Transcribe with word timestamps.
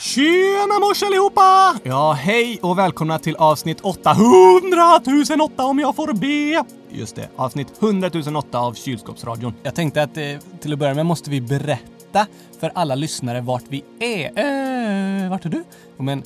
Tjena 0.00 0.78
mors 0.80 1.02
allihopa! 1.02 1.74
Ja, 1.82 2.12
hej 2.12 2.58
och 2.62 2.78
välkomna 2.78 3.18
till 3.18 3.36
avsnitt 3.36 3.80
800 3.80 5.00
008 5.44 5.64
om 5.64 5.78
jag 5.78 5.96
får 5.96 6.12
be. 6.12 6.64
Just 6.98 7.16
det, 7.16 7.28
avsnitt 7.36 7.82
100 7.82 8.10
008 8.36 8.58
av 8.58 8.74
Kylskåpsradion. 8.74 9.54
Jag 9.62 9.74
tänkte 9.74 10.02
att 10.02 10.16
eh, 10.16 10.24
till 10.60 10.72
att 10.72 10.78
börja 10.78 10.94
med 10.94 11.06
måste 11.06 11.30
vi 11.30 11.40
berätta 11.40 12.26
för 12.60 12.72
alla 12.74 12.94
lyssnare 12.94 13.40
vart 13.40 13.64
vi 13.68 13.84
är. 14.00 14.26
Eh, 14.26 15.30
vart 15.30 15.44
är 15.44 15.48
du? 15.48 15.64
Men 15.96 16.22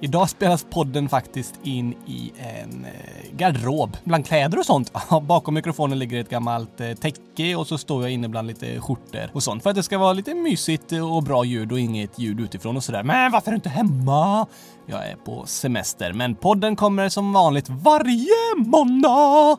Idag 0.00 0.30
spelas 0.30 0.66
podden 0.70 1.08
faktiskt 1.08 1.54
in 1.62 1.94
i 2.06 2.32
en 2.38 2.84
eh, 2.84 3.36
garderob 3.36 3.96
bland 4.04 4.26
kläder 4.26 4.58
och 4.58 4.66
sånt. 4.66 4.92
Bakom 5.22 5.54
mikrofonen 5.54 5.98
ligger 5.98 6.20
ett 6.20 6.30
gammalt 6.30 6.80
eh, 6.80 6.92
täcke 6.94 7.56
och 7.56 7.66
så 7.66 7.78
står 7.78 8.02
jag 8.02 8.12
inne 8.12 8.28
bland 8.28 8.48
lite 8.48 8.80
skjortor 8.80 9.30
och 9.32 9.42
sånt 9.42 9.62
för 9.62 9.70
att 9.70 9.76
det 9.76 9.82
ska 9.82 9.98
vara 9.98 10.12
lite 10.12 10.34
mysigt 10.34 10.92
och 10.92 11.22
bra 11.22 11.44
ljud 11.44 11.72
och 11.72 11.80
inget 11.80 12.18
ljud 12.18 12.40
utifrån 12.40 12.76
och 12.76 12.84
sådär. 12.84 13.02
Men 13.02 13.32
varför 13.32 13.48
är 13.48 13.52
du 13.52 13.56
inte 13.56 13.68
hemma? 13.68 14.46
Jag 14.86 15.08
är 15.08 15.16
på 15.16 15.46
semester, 15.46 16.12
men 16.12 16.34
podden 16.34 16.76
kommer 16.76 17.08
som 17.08 17.32
vanligt 17.32 17.68
varje 17.68 18.54
måndag. 18.56 19.56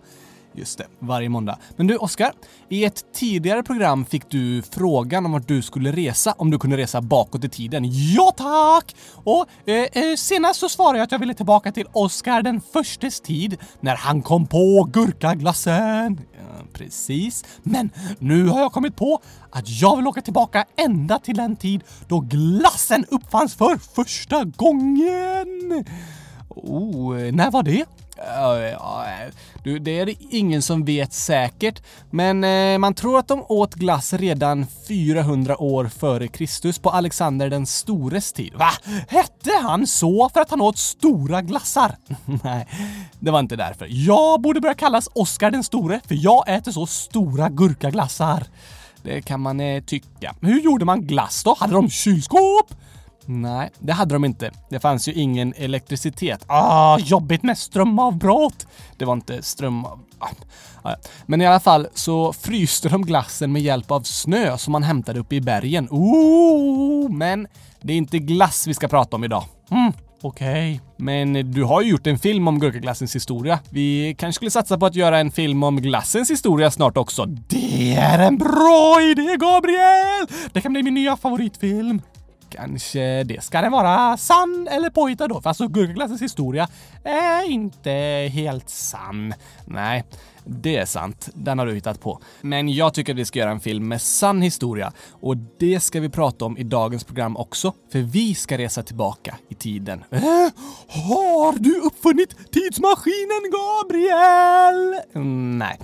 Just 0.53 0.77
det, 0.77 0.85
varje 0.99 1.29
måndag. 1.29 1.57
Men 1.75 1.87
du, 1.87 1.97
Oskar. 1.97 2.31
I 2.69 2.85
ett 2.85 3.13
tidigare 3.13 3.63
program 3.63 4.05
fick 4.05 4.29
du 4.29 4.61
frågan 4.61 5.25
om 5.25 5.31
vart 5.31 5.47
du 5.47 5.61
skulle 5.61 5.91
resa, 5.91 6.33
om 6.37 6.51
du 6.51 6.59
kunde 6.59 6.77
resa 6.77 7.01
bakåt 7.01 7.43
i 7.43 7.49
tiden. 7.49 7.83
Ja 7.87 8.33
tack! 8.37 8.95
Och 9.13 9.45
eh, 9.69 9.75
eh, 9.75 10.15
senast 10.17 10.59
så 10.59 10.69
svarade 10.69 10.97
jag 10.97 11.03
att 11.03 11.11
jag 11.11 11.19
ville 11.19 11.33
tillbaka 11.33 11.71
till 11.71 11.87
Oskar 11.91 12.41
den 12.41 12.61
förstes 12.61 13.21
tid, 13.21 13.57
när 13.79 13.95
han 13.95 14.21
kom 14.21 14.47
på 14.47 14.89
gurkaglassen. 14.93 16.21
Ja, 16.33 16.65
precis. 16.73 17.45
Men 17.63 17.89
nu 18.19 18.47
har 18.47 18.59
jag 18.59 18.71
kommit 18.71 18.95
på 18.95 19.21
att 19.49 19.69
jag 19.81 19.97
vill 19.97 20.07
åka 20.07 20.21
tillbaka 20.21 20.65
ända 20.77 21.19
till 21.19 21.35
den 21.37 21.55
tid 21.55 21.83
då 22.07 22.19
glassen 22.19 23.05
uppfanns 23.09 23.55
för 23.55 23.77
första 23.77 24.43
gången. 24.43 25.85
Oh, 26.49 27.21
eh, 27.21 27.33
när 27.33 27.51
var 27.51 27.63
det? 27.63 27.85
Du, 29.63 29.79
det 29.79 29.99
är 29.99 30.05
det 30.05 30.15
ingen 30.29 30.61
som 30.61 30.85
vet 30.85 31.13
säkert, 31.13 31.83
men 32.09 32.43
eh, 32.43 32.77
man 32.77 32.93
tror 32.93 33.19
att 33.19 33.27
de 33.27 33.45
åt 33.47 33.75
glass 33.75 34.13
redan 34.13 34.65
400 34.87 35.61
år 35.61 35.85
före 35.85 36.27
Kristus 36.27 36.79
på 36.79 36.89
Alexander 36.89 37.49
den 37.49 37.65
stores 37.65 38.33
tid. 38.33 38.53
Va? 38.53 38.69
Hette 39.07 39.51
han 39.61 39.87
så 39.87 40.29
för 40.29 40.41
att 40.41 40.49
han 40.49 40.61
åt 40.61 40.77
stora 40.77 41.41
glassar? 41.41 41.95
Nej, 42.43 42.67
det 43.19 43.31
var 43.31 43.39
inte 43.39 43.55
därför. 43.55 43.87
Jag 43.89 44.41
borde 44.41 44.61
börja 44.61 44.75
kallas 44.75 45.09
Oscar 45.13 45.51
den 45.51 45.63
store, 45.63 45.99
för 46.07 46.15
jag 46.19 46.49
äter 46.55 46.71
så 46.71 46.85
stora 46.85 47.49
gurkaglassar. 47.49 48.43
Det 49.03 49.21
kan 49.21 49.39
man 49.41 49.59
eh, 49.59 49.83
tycka. 49.83 50.35
Hur 50.41 50.61
gjorde 50.61 50.85
man 50.85 51.01
glass 51.01 51.43
då? 51.43 51.55
Hade 51.59 51.73
de 51.73 51.89
kylskåp? 51.89 52.73
Nej, 53.31 53.69
det 53.79 53.93
hade 53.93 54.15
de 54.15 54.25
inte. 54.25 54.51
Det 54.69 54.79
fanns 54.79 55.07
ju 55.07 55.13
ingen 55.13 55.53
elektricitet. 55.57 56.45
Ah, 56.47 56.99
jobbigt 56.99 57.43
med 57.43 57.57
strömavbrott! 57.57 58.67
Det 58.97 59.05
var 59.05 59.13
inte 59.13 59.41
strömav... 59.41 59.99
Ah, 60.19 60.27
ah, 60.81 60.91
ah, 60.91 60.95
Men 61.25 61.41
i 61.41 61.47
alla 61.47 61.59
fall 61.59 61.87
så 61.93 62.33
fryste 62.33 62.89
de 62.89 63.05
glassen 63.05 63.51
med 63.51 63.61
hjälp 63.61 63.91
av 63.91 64.01
snö 64.01 64.57
som 64.57 64.71
man 64.71 64.83
hämtade 64.83 65.19
uppe 65.19 65.35
i 65.35 65.41
bergen. 65.41 65.87
Ooh, 65.91 67.11
men 67.11 67.47
det 67.81 67.93
är 67.93 67.97
inte 67.97 68.19
glass 68.19 68.67
vi 68.67 68.73
ska 68.73 68.87
prata 68.87 69.15
om 69.15 69.23
idag. 69.23 69.43
Mm, 69.71 69.93
Okej. 70.21 70.73
Okay. 70.75 70.79
Men 70.97 71.51
du 71.51 71.63
har 71.63 71.81
ju 71.81 71.89
gjort 71.89 72.07
en 72.07 72.19
film 72.19 72.47
om 72.47 72.59
gurkaglassens 72.59 73.15
historia. 73.15 73.59
Vi 73.69 74.15
kanske 74.17 74.35
skulle 74.35 74.51
satsa 74.51 74.77
på 74.77 74.85
att 74.85 74.95
göra 74.95 75.19
en 75.19 75.31
film 75.31 75.63
om 75.63 75.77
glassens 75.81 76.31
historia 76.31 76.71
snart 76.71 76.97
också. 76.97 77.25
Det 77.25 77.95
är 77.95 78.19
en 78.19 78.37
bra 78.37 79.01
idé, 79.01 79.37
Gabriel! 79.39 80.27
Det 80.53 80.61
kan 80.61 80.73
bli 80.73 80.83
min 80.83 80.93
nya 80.93 81.17
favoritfilm. 81.17 82.01
Kanske 82.59 83.23
det. 83.23 83.43
Ska 83.43 83.61
den 83.61 83.71
vara 83.71 84.17
sann 84.17 84.67
eller 84.71 84.89
påhittad 84.89 85.27
då? 85.27 85.41
För 85.41 85.49
alltså 85.49 85.67
gurkaglassens 85.67 86.21
historia 86.21 86.67
är 87.03 87.49
inte 87.49 87.91
helt 88.33 88.69
sann. 88.69 89.33
Nej, 89.65 90.03
det 90.45 90.77
är 90.77 90.85
sant. 90.85 91.29
Den 91.33 91.59
har 91.59 91.65
du 91.65 91.73
hittat 91.73 92.01
på. 92.01 92.19
Men 92.41 92.69
jag 92.73 92.93
tycker 92.93 93.13
att 93.13 93.19
vi 93.19 93.25
ska 93.25 93.39
göra 93.39 93.51
en 93.51 93.59
film 93.59 93.87
med 93.87 94.01
sann 94.01 94.41
historia 94.41 94.93
och 95.11 95.37
det 95.59 95.79
ska 95.79 95.99
vi 95.99 96.09
prata 96.09 96.45
om 96.45 96.57
i 96.57 96.63
dagens 96.63 97.03
program 97.03 97.37
också. 97.37 97.73
För 97.91 97.99
vi 97.99 98.35
ska 98.35 98.57
resa 98.57 98.83
tillbaka 98.83 99.37
i 99.49 99.55
tiden. 99.55 100.03
Äh, 100.09 100.21
har 100.87 101.59
du 101.59 101.79
uppfunnit 101.79 102.35
tidsmaskinen, 102.51 103.51
Gabriel? 103.51 105.01
Mm, 105.15 105.57
nej. 105.57 105.79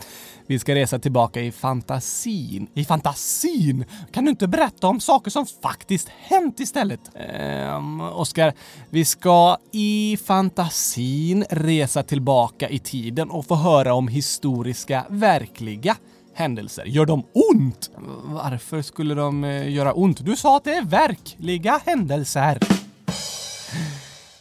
Vi 0.48 0.60
ska 0.60 0.76
resa 0.76 1.00
tillbaka 1.00 1.42
i 1.42 1.52
fantasin. 1.52 2.68
I 2.74 2.86
fantasin? 2.86 3.86
Kan 4.12 4.26
du 4.26 4.30
inte 4.30 4.48
berätta 4.48 4.88
om 4.88 5.00
saker 5.00 5.32
som 5.32 5.46
faktiskt 5.46 6.10
hänt 6.10 6.60
istället? 6.60 7.00
Ehm, 7.16 8.02
Oskar, 8.02 8.54
vi 8.90 9.06
ska 9.06 9.58
i 9.72 10.18
fantasin 10.26 11.46
resa 11.50 12.04
tillbaka 12.04 12.70
i 12.70 12.80
tiden 12.80 13.30
och 13.30 13.46
få 13.46 13.56
höra 13.56 13.94
om 13.94 14.08
historiska, 14.08 15.06
verkliga 15.10 15.96
händelser. 16.34 16.86
Gör 16.86 17.06
de 17.06 17.24
ont? 17.54 17.92
Varför 18.24 18.82
skulle 18.82 19.16
de 19.16 19.44
eh, 19.44 19.70
göra 19.74 19.94
ont? 19.94 20.26
Du 20.26 20.36
sa 20.36 20.58
att 20.58 20.64
det 20.64 20.74
är 20.74 20.86
verkliga 20.86 21.82
händelser. 21.86 22.60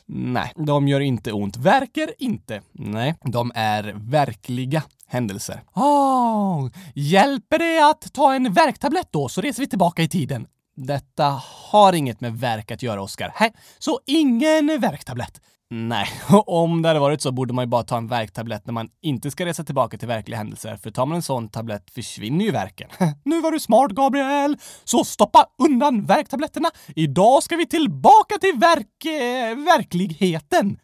Nej, 0.07 0.53
de 0.57 0.89
gör 0.89 1.01
inte 1.01 1.33
ont. 1.33 1.57
Verkar 1.57 2.11
inte. 2.19 2.63
Nej, 2.73 3.15
de 3.23 3.53
är 3.55 3.95
verkliga 3.97 4.83
händelser. 5.15 5.63
Oh, 5.75 6.71
hjälper 6.95 7.59
det 7.59 7.91
att 7.91 8.13
ta 8.13 8.35
en 8.35 8.53
värktablett 8.53 9.09
då 9.11 9.29
så 9.29 9.41
reser 9.41 9.63
vi 9.63 9.69
tillbaka 9.69 10.03
i 10.03 10.09
tiden? 10.09 10.47
Detta 10.77 11.41
har 11.71 11.93
inget 11.93 12.21
med 12.21 12.39
verk 12.41 12.71
att 12.71 12.83
göra, 12.83 13.03
Oskar. 13.03 13.35
Så 13.79 14.01
ingen 14.07 14.81
värktablett? 14.81 15.41
Nej, 15.71 16.09
om 16.47 16.83
det 16.83 16.89
hade 16.89 17.01
varit 17.01 17.21
så 17.21 17.33
borde 17.33 17.55
man 17.55 17.63
ju 17.63 17.67
bara 17.67 17.83
ta 17.83 17.97
en 17.97 18.09
värktablett 18.09 18.67
när 18.67 18.73
man 18.73 18.89
inte 19.03 19.31
ska 19.31 19.47
resa 19.47 19.65
tillbaka 19.65 19.99
till 19.99 20.09
verkliga 20.09 20.39
händelser, 20.39 20.77
för 20.77 20.91
tar 20.91 21.07
man 21.07 21.17
en 21.17 21.23
sån 21.23 21.49
tablett 21.49 21.91
försvinner 21.91 22.45
ju 22.45 22.51
verken. 22.51 22.89
nu 23.25 23.41
var 23.41 23.53
du 23.53 23.61
smart, 23.61 23.91
Gabriel! 23.91 24.57
Så 24.85 25.05
stoppa 25.05 25.47
undan 25.59 26.05
värktabletterna! 26.05 26.71
Idag 26.97 27.43
ska 27.43 27.57
vi 27.57 27.67
tillbaka 27.67 28.39
till 28.41 28.59
verk... 28.59 29.05
Eh, 29.05 29.57
verkligheten! 29.57 30.79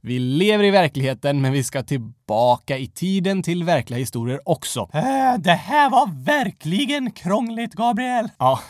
Vi 0.00 0.18
lever 0.18 0.64
i 0.64 0.70
verkligheten, 0.70 1.40
men 1.40 1.52
vi 1.52 1.64
ska 1.64 1.82
tillbaka 1.82 2.78
i 2.78 2.86
tiden 2.86 3.42
till 3.42 3.64
verkliga 3.64 3.98
historier 3.98 4.40
också. 4.44 4.80
Äh, 4.92 5.38
det 5.38 5.52
här 5.52 5.90
var 5.90 6.24
verkligen 6.24 7.10
krångligt, 7.10 7.74
Gabriel! 7.74 8.28
Ja, 8.38 8.60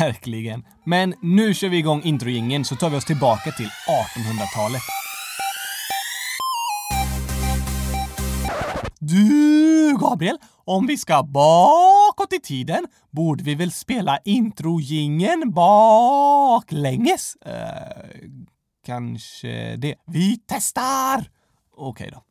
verkligen. 0.00 0.64
Men 0.84 1.14
nu 1.22 1.54
kör 1.54 1.68
vi 1.68 1.76
igång 1.76 2.02
introjingen 2.02 2.64
så 2.64 2.76
tar 2.76 2.90
vi 2.90 2.96
oss 2.96 3.04
tillbaka 3.04 3.50
till 3.50 3.68
1800-talet. 4.16 4.82
Du, 8.98 9.96
Gabriel, 10.00 10.38
om 10.64 10.86
vi 10.86 10.98
ska 10.98 11.22
bakåt 11.22 12.32
i 12.32 12.40
tiden 12.40 12.86
borde 13.10 13.44
vi 13.44 13.54
väl 13.54 13.72
spela 13.72 14.18
introjingen 14.24 15.52
baklänges? 15.52 17.36
Uh, 17.46 17.52
kanske 18.84 19.76
det. 19.76 19.94
Vi 20.06 20.36
testar! 20.46 21.18
Okej 21.72 21.90
okay 21.90 22.10
då. 22.10 22.24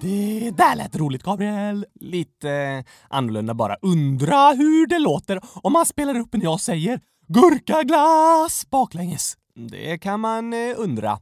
Det 0.00 0.50
där 0.56 0.76
lät 0.76 0.96
roligt, 0.96 1.22
Gabriel. 1.22 1.86
Lite 1.94 2.84
annorlunda 3.08 3.54
bara. 3.54 3.76
Undra 3.82 4.50
hur 4.50 4.86
det 4.86 4.98
låter 4.98 5.40
om 5.54 5.72
man 5.72 5.86
spelar 5.86 6.18
upp 6.18 6.32
när 6.32 6.44
jag 6.44 6.60
säger 6.60 7.00
gurkaglass 7.28 8.70
baklänges. 8.70 9.36
Det 9.54 9.98
kan 9.98 10.20
man 10.20 10.52
eh, 10.52 10.74
undra. 10.76 11.18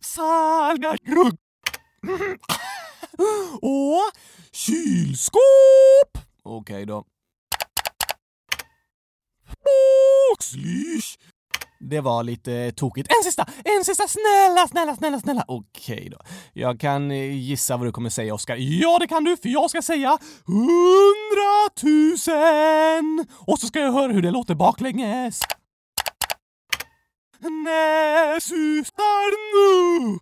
Salga 0.00 0.96
grugg. 1.04 1.38
Och 3.62 4.10
kylskåp. 4.52 5.40
Okej 6.42 6.74
okay, 6.74 6.84
då. 6.84 7.04
Boxlysch. 10.30 11.18
Det 11.90 12.00
var 12.00 12.22
lite 12.22 12.72
tokigt. 12.72 13.08
En 13.18 13.24
sista! 13.24 13.46
En 13.64 13.84
sista! 13.84 14.04
Snälla, 14.08 14.68
snälla, 14.68 14.96
snälla, 14.96 15.20
snälla! 15.20 15.44
Okej 15.48 16.08
då. 16.10 16.18
Jag 16.52 16.80
kan 16.80 17.10
eh, 17.10 17.38
gissa 17.38 17.76
vad 17.76 17.86
du 17.86 17.92
kommer 17.92 18.10
säga, 18.10 18.34
Oskar. 18.34 18.56
Ja, 18.56 18.98
det 19.00 19.06
kan 19.06 19.24
du, 19.24 19.36
för 19.36 19.48
jag 19.48 19.70
ska 19.70 19.82
säga 19.82 20.18
hundratusen! 20.46 23.26
Och 23.46 23.58
så 23.58 23.66
ska 23.66 23.80
jag 23.80 23.92
höra 23.92 24.12
hur 24.12 24.22
det 24.22 24.30
låter 24.30 24.54
baklänges. 24.54 25.40
Näsustar 27.40 28.40
susar 28.40 29.32
nu? 29.54 30.18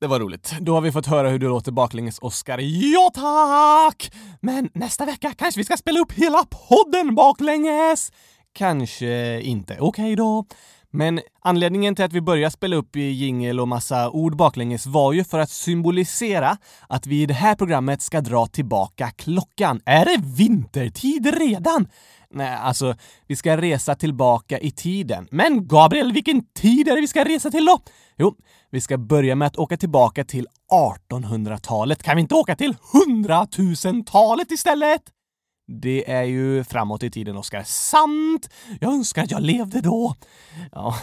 det 0.00 0.06
var 0.06 0.20
roligt. 0.20 0.54
Då 0.60 0.74
har 0.74 0.80
vi 0.80 0.92
fått 0.92 1.06
höra 1.06 1.28
hur 1.28 1.38
det 1.38 1.46
låter 1.46 1.72
baklänges, 1.72 2.18
Oscar. 2.18 2.58
Ja 2.62 3.10
tack! 3.14 4.12
Men 4.40 4.68
nästa 4.74 5.04
vecka 5.04 5.32
kanske 5.36 5.60
vi 5.60 5.64
ska 5.64 5.76
spela 5.76 6.00
upp 6.00 6.12
hela 6.12 6.44
podden 6.44 7.14
baklänges? 7.14 8.12
Kanske 8.56 9.40
inte. 9.40 9.76
Okej 9.80 10.04
okay 10.04 10.14
då. 10.14 10.44
Men 10.90 11.20
anledningen 11.42 11.94
till 11.94 12.04
att 12.04 12.12
vi 12.12 12.20
började 12.20 12.50
spela 12.50 12.76
upp 12.76 12.96
i 12.96 13.00
jingel 13.00 13.60
och 13.60 13.68
massa 13.68 14.10
ord 14.10 14.36
baklänges 14.36 14.86
var 14.86 15.12
ju 15.12 15.24
för 15.24 15.38
att 15.38 15.50
symbolisera 15.50 16.56
att 16.88 17.06
vi 17.06 17.22
i 17.22 17.26
det 17.26 17.34
här 17.34 17.54
programmet 17.54 18.02
ska 18.02 18.20
dra 18.20 18.46
tillbaka 18.46 19.10
klockan. 19.10 19.80
Är 19.84 20.04
det 20.04 20.22
vintertid 20.36 21.38
redan? 21.38 21.88
Nej, 22.30 22.56
alltså, 22.56 22.94
vi 23.26 23.36
ska 23.36 23.56
resa 23.56 23.94
tillbaka 23.94 24.58
i 24.58 24.70
tiden. 24.70 25.28
Men 25.30 25.68
Gabriel, 25.68 26.12
vilken 26.12 26.46
tid 26.46 26.88
är 26.88 26.94
det 26.94 27.00
vi 27.00 27.08
ska 27.08 27.24
resa 27.24 27.50
till 27.50 27.64
då? 27.64 27.78
Jo, 28.18 28.34
vi 28.70 28.80
ska 28.80 28.98
börja 28.98 29.34
med 29.34 29.46
att 29.46 29.56
åka 29.56 29.76
tillbaka 29.76 30.24
till 30.24 30.46
1800-talet. 31.10 32.02
Kan 32.02 32.16
vi 32.16 32.22
inte 32.22 32.34
åka 32.34 32.56
till 32.56 32.76
100 33.06 33.46
000-talet 33.56 34.50
istället? 34.50 35.02
Det 35.68 36.10
är 36.10 36.22
ju 36.22 36.64
framåt 36.64 37.02
i 37.02 37.10
tiden, 37.10 37.36
Oskar. 37.36 37.62
Sant! 37.66 38.50
Jag 38.80 38.92
önskar 38.92 39.22
att 39.22 39.30
jag 39.30 39.42
levde 39.42 39.80
då. 39.80 40.14
Ja, 40.72 40.94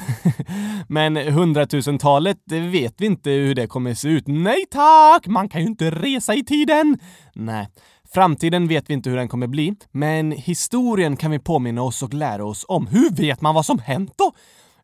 men 0.88 1.18
hundratusentalet, 1.18 2.38
det 2.46 2.60
vet 2.60 2.94
vi 2.98 3.06
inte 3.06 3.30
hur 3.30 3.56
det 3.56 3.68
kommer 3.68 3.94
se 3.94 4.08
ut. 4.08 4.28
Nej 4.28 4.66
tack! 4.72 5.28
Man 5.28 5.50
kan 5.50 5.62
ju 5.62 5.68
inte 5.68 5.92
resa 5.92 6.34
i 6.34 6.44
tiden! 6.44 7.00
Nej, 7.36 7.68
framtiden 8.14 8.68
vet 8.68 8.90
vi 8.90 8.94
inte 8.94 9.10
hur 9.10 9.18
den 9.18 9.28
kommer 9.28 9.48
bli, 9.48 9.76
men 9.92 10.32
historien 10.32 11.18
kan 11.18 11.32
vi 11.32 11.40
påminna 11.40 11.82
oss 11.82 12.04
och 12.04 12.14
lära 12.14 12.46
oss 12.46 12.66
om. 12.68 12.88
Hur 12.88 13.10
vet 13.10 13.42
man 13.42 13.56
vad 13.56 13.66
som 13.66 13.80
hänt 13.80 14.14
då? 14.18 14.34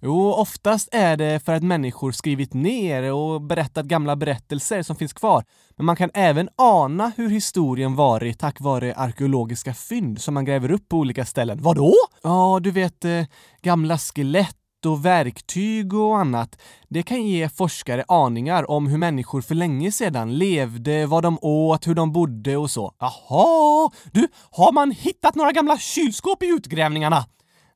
Jo, 0.01 0.31
oftast 0.31 0.90
är 0.92 1.18
det 1.18 1.46
för 1.46 1.54
att 1.54 1.63
människor 1.63 2.12
skrivit 2.12 2.54
ner 2.54 3.13
och 3.13 3.42
berättat 3.42 3.86
gamla 3.86 4.16
berättelser 4.16 4.81
som 4.81 4.96
finns 4.96 5.13
kvar. 5.13 5.44
Men 5.78 5.86
man 5.86 5.96
kan 5.96 6.10
även 6.13 6.50
ana 6.56 7.12
hur 7.18 7.30
historien 7.30 7.96
varit 7.96 8.40
tack 8.40 8.60
vare 8.60 8.94
arkeologiska 8.96 9.74
fynd 9.74 10.22
som 10.22 10.34
man 10.34 10.46
gräver 10.46 10.72
upp 10.72 10.90
på 10.90 10.98
olika 10.98 11.25
ställen. 11.25 11.62
Vadå? 11.62 11.94
Ja, 12.24 12.60
du 12.63 12.72
vet 12.72 13.06
eh, 13.06 13.24
gamla 13.62 13.98
skelett 13.98 14.56
och 14.86 15.06
verktyg 15.06 15.94
och 15.94 16.18
annat. 16.18 16.62
Det 16.90 17.04
kan 17.04 17.24
ge 17.24 17.50
forskare 17.50 18.04
aningar 18.07 18.72
om 18.72 18.88
hur 18.88 18.98
människor 18.98 19.42
för 19.42 19.56
länge 19.56 19.92
sedan 19.92 20.38
levde, 20.38 21.06
vad 21.06 21.24
de 21.24 21.40
åt, 21.42 21.88
hur 21.88 21.96
de 21.96 22.12
bodde 22.12 22.57
och 22.57 22.72
så. 22.72 22.94
Jaha! 23.00 23.90
Du, 24.12 24.28
har 24.51 24.72
man 24.72 24.92
hittat 24.92 25.36
några 25.36 25.51
gamla 25.51 25.78
kylskåp 25.78 26.44
i 26.44 26.48
utgrävningarna? 26.48 27.25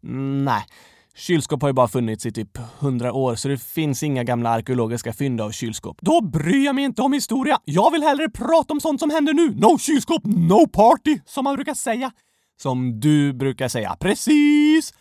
Mm, 0.04 0.46
nej. 0.46 0.66
Kylskåp 1.16 1.62
har 1.62 1.70
ju 1.70 1.74
bara 1.74 1.88
funnits 1.88 2.26
i 2.26 2.32
typ 2.32 2.58
100 2.80 3.14
år, 3.14 3.36
så 3.36 3.48
det 3.48 3.58
finns 3.62 4.04
inga 4.04 4.24
gamla 4.24 4.50
arkeologiska 4.50 5.14
fynd 5.14 5.42
av 5.42 5.52
kylskåp. 5.52 5.98
Då 6.02 6.22
bryr 6.22 6.66
jag 6.66 6.76
mig 6.76 6.84
inte 6.84 7.02
om 7.02 7.14
historia. 7.14 7.60
Jag 7.66 7.92
vill 7.92 8.04
hellre 8.04 8.30
prata 8.30 8.74
om 8.74 8.82
sånt 8.82 9.00
som 9.00 9.10
händer 9.10 9.34
nu. 9.34 9.56
No 9.56 9.78
kylskåp, 9.78 10.22
no 10.26 10.68
party, 10.68 11.20
som 11.26 11.44
man 11.44 11.56
brukar 11.56 11.74
säga. 11.74 12.12
Som 12.62 13.00
du 13.00 13.34
brukar 13.34 13.68
säga. 13.68 13.98
Precis! 14.00 14.94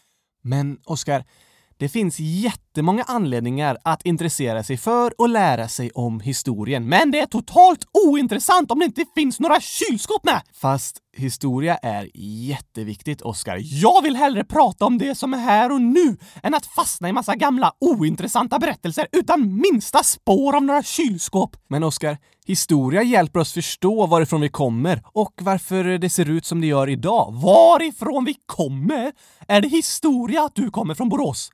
Men 0.42 0.78
Oskar, 0.84 1.24
det 1.76 1.88
finns 1.88 2.20
jätte 2.20 2.61
jättemånga 2.72 3.02
anledningar 3.02 3.76
att 3.84 4.02
intressera 4.02 4.62
sig 4.62 4.76
för 4.76 5.20
och 5.20 5.28
lära 5.28 5.68
sig 5.68 5.90
om 5.90 6.20
historien, 6.20 6.88
men 6.88 7.10
det 7.10 7.20
är 7.20 7.26
totalt 7.26 7.84
ointressant 8.06 8.70
om 8.70 8.78
det 8.78 8.84
inte 8.84 9.04
finns 9.14 9.40
några 9.40 9.60
kylskåp 9.60 10.24
med! 10.24 10.40
Fast 10.52 10.98
historia 11.16 11.76
är 11.76 12.10
jätteviktigt, 12.48 13.22
Oskar. 13.22 13.58
Jag 13.60 14.02
vill 14.02 14.16
hellre 14.16 14.44
prata 14.44 14.84
om 14.84 14.98
det 14.98 15.14
som 15.14 15.34
är 15.34 15.38
här 15.38 15.72
och 15.72 15.80
nu 15.80 16.16
än 16.42 16.54
att 16.54 16.66
fastna 16.66 17.08
i 17.08 17.12
massa 17.12 17.34
gamla 17.34 17.72
ointressanta 17.80 18.58
berättelser 18.58 19.06
utan 19.12 19.60
minsta 19.60 20.02
spår 20.02 20.56
av 20.56 20.62
några 20.62 20.82
kylskåp. 20.82 21.56
Men 21.68 21.84
Oskar, 21.84 22.18
historia 22.46 23.02
hjälper 23.02 23.40
oss 23.40 23.52
förstå 23.52 24.06
varifrån 24.06 24.40
vi 24.40 24.48
kommer 24.48 25.02
och 25.12 25.32
varför 25.40 25.98
det 25.98 26.10
ser 26.10 26.30
ut 26.30 26.46
som 26.46 26.60
det 26.60 26.66
gör 26.66 26.88
idag. 26.88 27.34
Varifrån 27.42 28.24
vi 28.24 28.34
kommer? 28.46 29.12
Är 29.48 29.60
det 29.60 29.68
historia 29.68 30.42
att 30.42 30.54
du 30.54 30.70
kommer 30.70 30.94
från 30.94 31.08
Borås? 31.08 31.50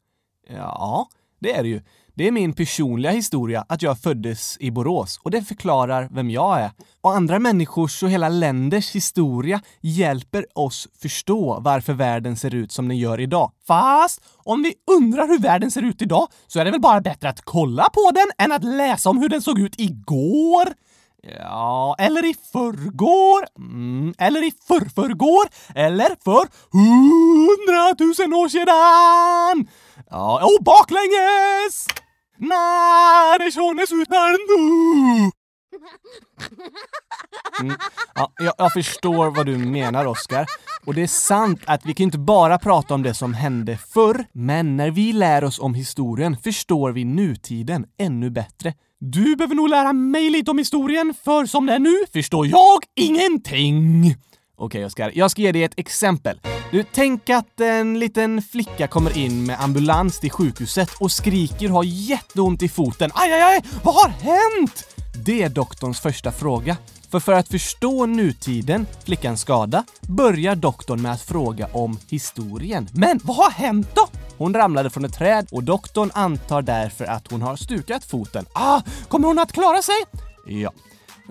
Ja, 0.48 1.08
det 1.40 1.56
är 1.56 1.62
det 1.62 1.68
ju. 1.68 1.80
Det 2.14 2.28
är 2.28 2.32
min 2.32 2.52
personliga 2.52 3.12
historia 3.12 3.64
att 3.68 3.82
jag 3.82 3.98
föddes 3.98 4.56
i 4.60 4.70
Borås 4.70 5.20
och 5.22 5.30
det 5.30 5.42
förklarar 5.42 6.08
vem 6.12 6.30
jag 6.30 6.60
är. 6.60 6.70
Och 7.00 7.16
andra 7.16 7.38
människors 7.38 8.02
och 8.02 8.10
hela 8.10 8.28
länders 8.28 8.90
historia 8.90 9.60
hjälper 9.80 10.46
oss 10.54 10.88
förstå 11.02 11.60
varför 11.60 11.92
världen 11.92 12.36
ser 12.36 12.54
ut 12.54 12.72
som 12.72 12.88
den 12.88 12.96
gör 12.96 13.20
idag. 13.20 13.52
Fast 13.66 14.20
om 14.36 14.62
vi 14.62 14.74
undrar 14.96 15.28
hur 15.28 15.38
världen 15.38 15.70
ser 15.70 15.82
ut 15.82 16.02
idag 16.02 16.28
så 16.46 16.60
är 16.60 16.64
det 16.64 16.70
väl 16.70 16.80
bara 16.80 17.00
bättre 17.00 17.28
att 17.28 17.40
kolla 17.40 17.88
på 17.92 18.10
den 18.14 18.46
än 18.46 18.52
att 18.52 18.64
läsa 18.64 19.10
om 19.10 19.18
hur 19.18 19.28
den 19.28 19.42
såg 19.42 19.58
ut 19.58 19.80
igår? 19.80 20.68
Ja, 21.22 21.96
eller 21.98 22.24
i 22.24 22.34
förrgår, 22.52 23.46
mm, 23.58 24.14
eller 24.18 24.46
i 24.46 24.52
förrförrgår, 24.68 25.48
eller 25.74 26.16
för 26.24 26.48
hundratusen 26.72 28.34
år 28.34 28.48
sedan! 28.48 29.68
Ja, 30.10 30.40
och 30.44 30.64
baklänges! 30.64 31.86
När 32.38 33.46
är 33.46 33.50
utan 34.02 34.38
nu? 34.48 35.30
Mm. 37.60 37.76
Ja, 38.14 38.32
jag, 38.38 38.54
jag, 38.58 38.72
förstår 38.72 39.30
vad 39.30 39.46
du 39.46 39.58
menar, 39.58 40.06
Oskar. 40.06 40.46
Och 40.84 40.94
det 40.94 41.02
är 41.02 41.06
sant 41.06 41.60
att 41.64 41.86
vi 41.86 41.94
kan 41.94 42.04
inte 42.04 42.18
bara 42.18 42.58
prata 42.58 42.94
om 42.94 43.02
det 43.02 43.14
som 43.14 43.34
hände 43.34 43.76
förr, 43.76 44.24
men 44.32 44.76
när 44.76 44.90
vi 44.90 45.12
lär 45.12 45.44
oss 45.44 45.58
om 45.58 45.74
historien 45.74 46.36
förstår 46.36 46.92
vi 46.92 47.04
nutiden 47.04 47.86
ännu 47.98 48.30
bättre. 48.30 48.74
Du 49.00 49.36
behöver 49.36 49.54
nog 49.54 49.68
lära 49.68 49.92
mig 49.92 50.30
lite 50.30 50.50
om 50.50 50.58
historien, 50.58 51.14
för 51.24 51.46
som 51.46 51.66
det 51.66 51.72
är 51.72 51.78
nu 51.78 51.96
förstår 52.12 52.46
jag 52.46 52.78
ingenting. 52.94 54.14
Okej, 54.56 54.84
Oskar. 54.84 55.12
Jag 55.14 55.30
ska 55.30 55.42
ge 55.42 55.52
dig 55.52 55.64
ett 55.64 55.78
exempel. 55.78 56.40
Du, 56.70 56.84
tänk 56.92 57.30
att 57.30 57.60
en 57.60 57.98
liten 57.98 58.42
flicka 58.42 58.88
kommer 58.88 59.18
in 59.18 59.46
med 59.46 59.60
ambulans 59.60 60.20
till 60.20 60.30
sjukhuset 60.30 60.90
och 61.00 61.12
skriker 61.12 61.68
och 61.68 61.74
har 61.74 61.84
jätteont 61.84 62.62
i 62.62 62.68
foten. 62.68 63.10
Aj, 63.14 63.32
aj, 63.32 63.42
aj! 63.42 63.62
Vad 63.84 63.94
har 63.94 64.08
hänt? 64.08 64.96
Det 65.24 65.42
är 65.42 65.48
doktorns 65.48 66.00
första 66.00 66.32
fråga. 66.32 66.76
För 67.10 67.20
för 67.20 67.32
att 67.32 67.48
förstå 67.48 68.06
nutiden, 68.06 68.86
flickans 69.04 69.40
skada, 69.40 69.84
börjar 70.00 70.56
doktorn 70.56 71.02
med 71.02 71.12
att 71.12 71.22
fråga 71.22 71.68
om 71.72 71.98
historien. 72.08 72.88
Men 72.92 73.20
vad 73.24 73.36
har 73.36 73.50
hänt 73.50 73.88
då? 73.94 74.08
Hon 74.38 74.54
ramlade 74.54 74.90
från 74.90 75.04
ett 75.04 75.14
träd 75.14 75.48
och 75.50 75.64
doktorn 75.64 76.10
antar 76.14 76.62
därför 76.62 77.04
att 77.04 77.30
hon 77.30 77.42
har 77.42 77.56
stukat 77.56 78.04
foten. 78.04 78.46
Ah, 78.52 78.80
kommer 79.08 79.28
hon 79.28 79.38
att 79.38 79.52
klara 79.52 79.82
sig? 79.82 79.96
Ja, 80.46 80.72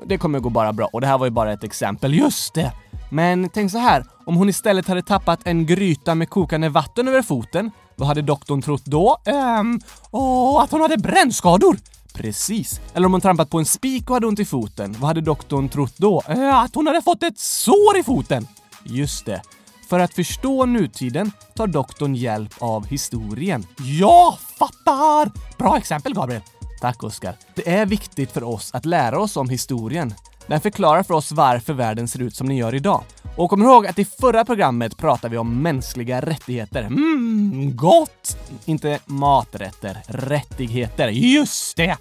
det 0.05 0.17
kommer 0.17 0.39
gå 0.39 0.49
bara 0.49 0.73
bra 0.73 0.89
och 0.93 1.01
det 1.01 1.07
här 1.07 1.17
var 1.17 1.25
ju 1.25 1.31
bara 1.31 1.53
ett 1.53 1.63
exempel. 1.63 2.13
Just 2.13 2.53
det! 2.53 2.71
Men 3.09 3.49
tänk 3.49 3.71
så 3.71 3.77
här, 3.77 4.05
om 4.25 4.35
hon 4.35 4.49
istället 4.49 4.87
hade 4.87 5.01
tappat 5.01 5.39
en 5.43 5.65
gryta 5.65 6.15
med 6.15 6.29
kokande 6.29 6.69
vatten 6.69 7.07
över 7.07 7.21
foten, 7.21 7.71
vad 7.95 8.07
hade 8.07 8.21
doktorn 8.21 8.61
trott 8.61 8.85
då? 8.85 9.17
Ehm, 9.25 9.79
åh, 10.11 10.63
att 10.63 10.71
hon 10.71 10.81
hade 10.81 10.97
brännskador! 10.97 11.77
Precis. 12.13 12.81
Eller 12.93 13.05
om 13.05 13.11
hon 13.11 13.21
trampat 13.21 13.49
på 13.49 13.59
en 13.59 13.65
spik 13.65 14.09
och 14.09 14.15
hade 14.15 14.27
ont 14.27 14.39
i 14.39 14.45
foten, 14.45 14.95
vad 14.99 15.07
hade 15.07 15.21
doktorn 15.21 15.69
trott 15.69 15.93
då? 15.97 16.21
Ehm, 16.27 16.55
att 16.55 16.75
hon 16.75 16.87
hade 16.87 17.01
fått 17.01 17.23
ett 17.23 17.39
sår 17.39 17.97
i 17.97 18.03
foten! 18.03 18.47
Just 18.83 19.25
det. 19.25 19.41
För 19.89 19.99
att 19.99 20.13
förstå 20.13 20.65
nutiden 20.65 21.31
tar 21.55 21.67
doktorn 21.67 22.15
hjälp 22.15 22.53
av 22.59 22.87
historien. 22.87 23.65
Jag 23.77 24.37
fattar! 24.59 25.31
Bra 25.57 25.77
exempel, 25.77 26.13
Gabriel. 26.13 26.41
Tack, 26.81 27.03
Oskar. 27.03 27.35
Det 27.55 27.69
är 27.69 27.85
viktigt 27.85 28.31
för 28.31 28.43
oss 28.43 28.73
att 28.73 28.85
lära 28.85 29.19
oss 29.19 29.37
om 29.37 29.49
historien. 29.49 30.13
Den 30.47 30.61
förklarar 30.61 31.03
för 31.03 31.13
oss 31.13 31.31
varför 31.31 31.73
världen 31.73 32.07
ser 32.07 32.21
ut 32.21 32.35
som 32.35 32.47
den 32.47 32.57
gör 32.57 32.75
idag. 32.75 33.03
Och 33.35 33.49
kom 33.49 33.61
ihåg 33.61 33.87
att 33.87 33.99
i 33.99 34.05
förra 34.05 34.45
programmet 34.45 34.97
pratade 34.97 35.31
vi 35.31 35.37
om 35.37 35.61
mänskliga 35.61 36.21
rättigheter. 36.21 36.89
Mmm, 36.89 37.75
gott! 37.75 38.37
Inte 38.65 38.99
maträtter, 39.05 39.97
rättigheter. 40.07 41.07
Just 41.07 41.77
det! 41.77 41.97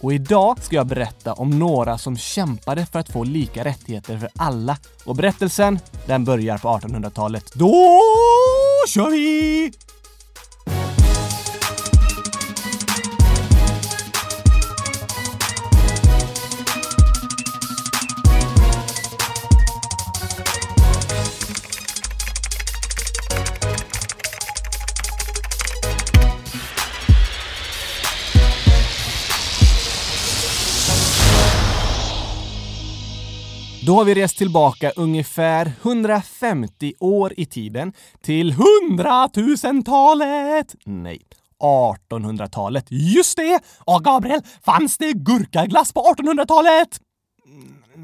Och 0.00 0.12
idag 0.12 0.58
ska 0.62 0.76
jag 0.76 0.86
berätta 0.86 1.32
om 1.32 1.58
några 1.58 1.98
som 1.98 2.16
kämpade 2.16 2.86
för 2.86 2.98
att 2.98 3.08
få 3.08 3.24
lika 3.24 3.64
rättigheter 3.64 4.18
för 4.18 4.28
alla. 4.36 4.76
Och 5.04 5.16
berättelsen, 5.16 5.78
den 6.06 6.24
börjar 6.24 6.58
på 6.58 6.68
1800-talet. 6.68 7.52
Då 7.54 8.00
kör 8.88 9.10
vi! 9.10 9.72
Har 34.00 34.04
vi 34.04 34.14
rest 34.14 34.38
tillbaka 34.38 34.92
ungefär 34.96 35.72
150 35.82 36.94
år 37.00 37.32
i 37.36 37.46
tiden 37.46 37.92
till 38.22 38.52
hundratusentalet! 38.52 40.74
Nej, 40.84 41.20
1800-talet. 41.62 42.84
Just 42.88 43.36
det! 43.36 43.60
Ja, 43.86 43.98
Gabriel, 43.98 44.40
fanns 44.64 44.98
det 44.98 45.12
gurkaglass 45.12 45.92
på 45.92 46.00
1800-talet? 46.00 47.00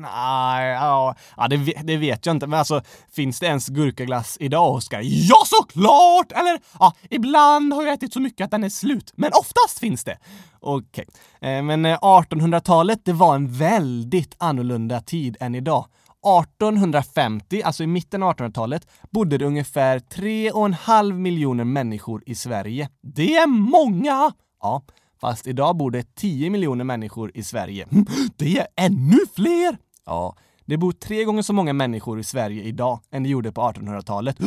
Nej, 0.00 0.72
ja, 0.72 1.14
ja 1.36 1.48
det, 1.48 1.56
det, 1.82 1.96
vet 1.96 2.26
jag 2.26 2.34
inte. 2.36 2.46
Men 2.46 2.58
alltså, 2.58 2.82
finns 3.12 3.40
det 3.40 3.46
ens 3.46 3.68
gurkaglass 3.68 4.36
idag, 4.40 4.74
Oskar? 4.74 5.00
Ja, 5.02 5.42
såklart! 5.46 6.32
Eller, 6.32 6.60
ja, 6.78 6.94
ibland 7.10 7.72
har 7.72 7.82
jag 7.82 7.94
ätit 7.94 8.12
så 8.12 8.20
mycket 8.20 8.44
att 8.44 8.50
den 8.50 8.64
är 8.64 8.68
slut. 8.68 9.12
Men 9.16 9.30
oftast 9.34 9.78
finns 9.78 10.04
det. 10.04 10.18
Okej. 10.60 11.06
Okay. 11.38 11.62
Men 11.62 11.86
eh, 11.86 11.98
1800-talet, 11.98 13.00
det 13.04 13.12
var 13.12 13.34
en 13.34 13.52
väldigt 13.52 14.34
annorlunda 14.38 15.00
tid 15.00 15.36
än 15.40 15.54
idag. 15.54 15.86
1850, 16.26 17.62
alltså 17.62 17.82
i 17.82 17.86
mitten 17.86 18.22
av 18.22 18.34
1800-talet, 18.34 18.86
bodde 19.10 19.38
det 19.38 19.44
ungefär 19.44 19.98
3,5 19.98 21.12
miljoner 21.12 21.64
människor 21.64 22.22
i 22.26 22.34
Sverige. 22.34 22.88
Det 23.02 23.36
är 23.36 23.46
många! 23.46 24.32
Ja, 24.62 24.82
fast 25.20 25.46
idag 25.46 25.76
bor 25.76 25.90
det 25.90 26.14
10 26.14 26.50
miljoner 26.50 26.84
människor 26.84 27.30
i 27.34 27.42
Sverige. 27.42 27.88
Det 28.36 28.58
är 28.58 28.66
ännu 28.76 29.18
fler! 29.34 29.85
Ja, 30.06 30.36
det 30.64 30.76
bor 30.76 30.92
tre 30.92 31.24
gånger 31.24 31.42
så 31.42 31.52
många 31.52 31.72
människor 31.72 32.20
i 32.20 32.24
Sverige 32.24 32.62
idag 32.62 33.00
än 33.10 33.22
det 33.22 33.28
gjorde 33.28 33.52
på 33.52 33.60
1800-talet. 33.60 34.36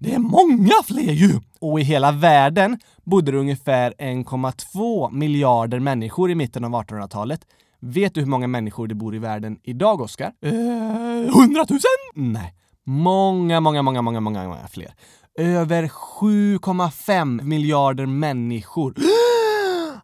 Det 0.00 0.14
är 0.14 0.18
många 0.18 0.72
fler 0.86 1.12
ju! 1.12 1.40
Och 1.60 1.80
i 1.80 1.82
hela 1.82 2.12
världen 2.12 2.78
bodde 3.04 3.32
det 3.32 3.38
ungefär 3.38 3.94
1,2 3.98 5.12
miljarder 5.12 5.80
människor 5.80 6.30
i 6.30 6.34
mitten 6.34 6.64
av 6.64 6.70
1800-talet. 6.72 7.40
Vet 7.80 8.14
du 8.14 8.20
hur 8.20 8.28
många 8.28 8.46
människor 8.46 8.86
det 8.86 8.94
bor 8.94 9.14
i 9.14 9.18
världen 9.18 9.58
idag, 9.62 10.00
Oskar? 10.00 10.32
Eh, 10.42 10.52
100 10.52 11.64
000? 11.70 11.80
Nej. 12.14 12.54
Många, 12.84 13.60
många, 13.60 13.82
många, 13.82 14.02
många, 14.02 14.20
många, 14.20 14.48
många 14.48 14.68
fler. 14.68 14.94
Över 15.38 15.88
7,5 15.88 17.42
miljarder 17.42 18.06
människor. 18.06 18.94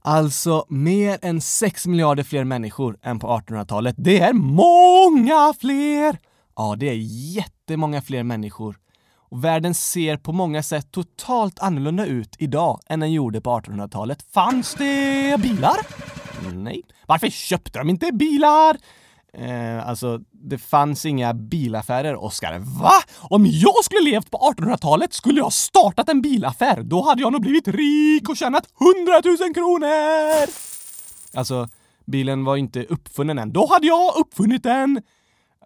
Alltså 0.05 0.67
mer 0.69 1.19
än 1.23 1.41
6 1.41 1.87
miljarder 1.87 2.23
fler 2.23 2.45
människor 2.45 2.99
än 3.03 3.19
på 3.19 3.27
1800-talet. 3.27 3.95
Det 3.99 4.21
är 4.21 4.33
många 4.33 5.55
fler! 5.61 6.19
Ja, 6.57 6.77
det 6.79 6.89
är 6.89 6.97
jättemånga 7.37 8.03
fler 8.03 8.23
människor. 8.23 8.79
Och 9.31 9.45
världen 9.45 9.75
ser 9.75 10.17
på 10.17 10.33
många 10.33 10.63
sätt 10.63 10.91
totalt 10.91 11.59
annorlunda 11.59 12.07
ut 12.07 12.37
idag 12.39 12.81
än 12.87 13.01
den 13.01 13.13
gjorde 13.13 13.41
på 13.41 13.51
1800-talet. 13.51 14.25
Fanns 14.35 14.75
det 14.75 15.41
bilar? 15.43 15.77
Nej. 16.55 16.83
Varför 17.07 17.29
köpte 17.29 17.79
de 17.79 17.91
inte 17.91 18.13
bilar? 18.13 18.77
Eh, 19.39 19.89
alltså, 19.89 20.21
det 20.33 20.59
fanns 20.59 21.07
inga 21.07 21.35
bilaffärer, 21.35 22.25
Oskar. 22.25 22.59
Va? 22.59 22.93
Om 23.19 23.47
jag 23.47 23.85
skulle 23.85 24.11
levt 24.11 24.31
på 24.31 24.39
1800-talet 24.39 25.13
skulle 25.13 25.39
jag 25.39 25.53
startat 25.53 26.09
en 26.09 26.23
bilaffär. 26.23 26.83
Då 26.83 27.03
hade 27.03 27.21
jag 27.23 27.33
nog 27.33 27.41
blivit 27.41 27.69
rik 27.69 28.29
och 28.29 28.37
tjänat 28.37 28.69
100 28.81 29.21
000 29.45 29.55
kronor! 29.55 30.49
Alltså, 31.35 31.69
bilen 32.07 32.45
var 32.45 32.57
inte 32.57 32.85
uppfunnen 32.85 33.39
än. 33.39 33.53
Då 33.53 33.67
hade 33.67 33.87
jag 33.87 34.17
uppfunnit 34.17 34.63
den! 34.63 35.03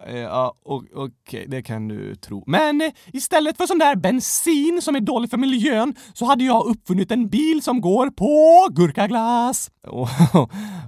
Eh, 0.05 0.17
ja, 0.17 0.53
okej, 0.63 0.95
okay, 0.95 1.45
det 1.45 1.61
kan 1.61 1.87
du 1.87 2.15
tro. 2.15 2.43
Men 2.47 2.81
eh, 2.81 2.91
istället 3.13 3.57
för 3.57 3.65
sån 3.65 3.79
där 3.79 3.95
bensin 3.95 4.79
som 4.81 4.95
är 4.95 4.99
dålig 4.99 5.29
för 5.29 5.37
miljön 5.37 5.95
så 6.13 6.25
hade 6.25 6.43
jag 6.43 6.65
uppfunnit 6.65 7.11
en 7.11 7.29
bil 7.29 7.61
som 7.61 7.81
går 7.81 8.09
på 8.09 8.67
gurkaglass. 8.71 9.71
Oh, 9.87 10.33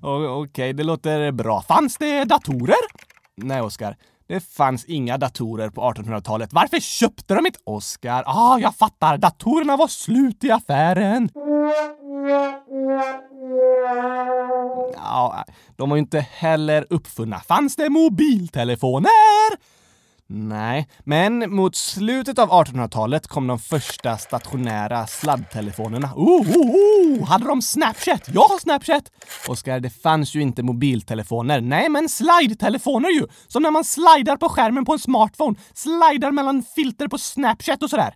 oh, 0.03 0.25
okej, 0.25 0.41
okay, 0.41 0.73
det 0.73 0.83
låter 0.83 1.31
bra. 1.31 1.61
Fanns 1.61 1.97
det 1.97 2.23
datorer? 2.23 2.75
Nej, 3.37 3.61
Oskar. 3.61 3.95
Det 4.27 4.39
fanns 4.39 4.85
inga 4.85 5.17
datorer 5.17 5.69
på 5.69 5.81
1800-talet. 5.81 6.53
Varför 6.53 6.79
köpte 6.79 7.35
de 7.35 7.45
inte? 7.45 7.59
Oskar, 7.63 8.23
ah, 8.25 8.59
jag 8.59 8.75
fattar. 8.75 9.17
Datorerna 9.17 9.77
var 9.77 9.87
slut 9.87 10.43
i 10.43 10.51
affären. 10.51 11.29
Ja, 14.95 15.45
de 15.75 15.89
var 15.89 15.97
ju 15.97 15.99
inte 15.99 16.19
heller 16.19 16.85
uppfunna. 16.89 17.39
Fanns 17.39 17.75
det 17.75 17.89
mobiltelefoner? 17.89 19.69
Nej, 20.31 20.87
men 21.03 21.55
mot 21.55 21.75
slutet 21.75 22.39
av 22.39 22.49
1800-talet 22.49 23.27
kom 23.27 23.47
de 23.47 23.59
första 23.59 24.17
stationära 24.17 25.07
sladdtelefonerna. 25.07 26.13
Oh, 26.15 26.41
oh, 26.41 26.75
oh! 26.75 27.25
Hade 27.25 27.47
de 27.47 27.61
Snapchat? 27.61 28.29
Jag 28.33 28.41
har 28.41 28.59
Snapchat! 28.59 29.11
Oskar, 29.47 29.79
det 29.79 29.89
fanns 29.89 30.35
ju 30.35 30.41
inte 30.41 30.63
mobiltelefoner. 30.63 31.61
Nej, 31.61 31.89
men 31.89 32.09
slide-telefoner 32.09 33.09
ju! 33.09 33.27
Som 33.47 33.63
när 33.63 33.71
man 33.71 33.83
slidar 33.83 34.37
på 34.37 34.49
skärmen 34.49 34.85
på 34.85 34.93
en 34.93 34.99
smartphone. 34.99 35.55
Slidar 35.73 36.31
mellan 36.31 36.63
filter 36.75 37.07
på 37.07 37.17
Snapchat 37.17 37.83
och 37.83 37.89
sådär. 37.89 38.13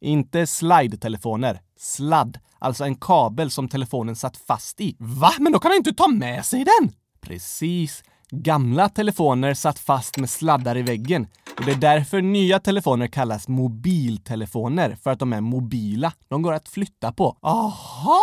Inte 0.00 0.46
slide-telefoner. 0.46 1.60
Sladd. 1.78 2.38
Alltså 2.58 2.84
en 2.84 2.94
kabel 2.94 3.50
som 3.50 3.68
telefonen 3.68 4.16
satt 4.16 4.36
fast 4.36 4.80
i. 4.80 4.96
Va? 4.98 5.32
Men 5.38 5.52
då 5.52 5.58
kan 5.58 5.68
man 5.68 5.76
inte 5.76 5.92
ta 5.92 6.08
med 6.08 6.44
sig 6.44 6.64
den! 6.64 6.92
Precis. 7.20 8.02
Gamla 8.30 8.88
telefoner 8.88 9.54
satt 9.54 9.78
fast 9.78 10.18
med 10.18 10.30
sladdar 10.30 10.76
i 10.76 10.82
väggen. 10.82 11.26
Och 11.58 11.64
det 11.64 11.72
är 11.72 11.76
därför 11.76 12.22
nya 12.22 12.60
telefoner 12.60 13.06
kallas 13.06 13.48
mobiltelefoner, 13.48 14.96
för 15.02 15.10
att 15.10 15.18
de 15.18 15.32
är 15.32 15.40
mobila. 15.40 16.12
De 16.28 16.42
går 16.42 16.52
att 16.52 16.68
flytta 16.68 17.12
på. 17.12 17.36
Aha! 17.42 18.22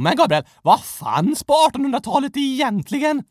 Men 0.00 0.16
Gabriel, 0.16 0.44
vad 0.62 0.80
fanns 0.80 1.44
på 1.44 1.52
1800-talet 1.52 2.36
egentligen? 2.36 3.22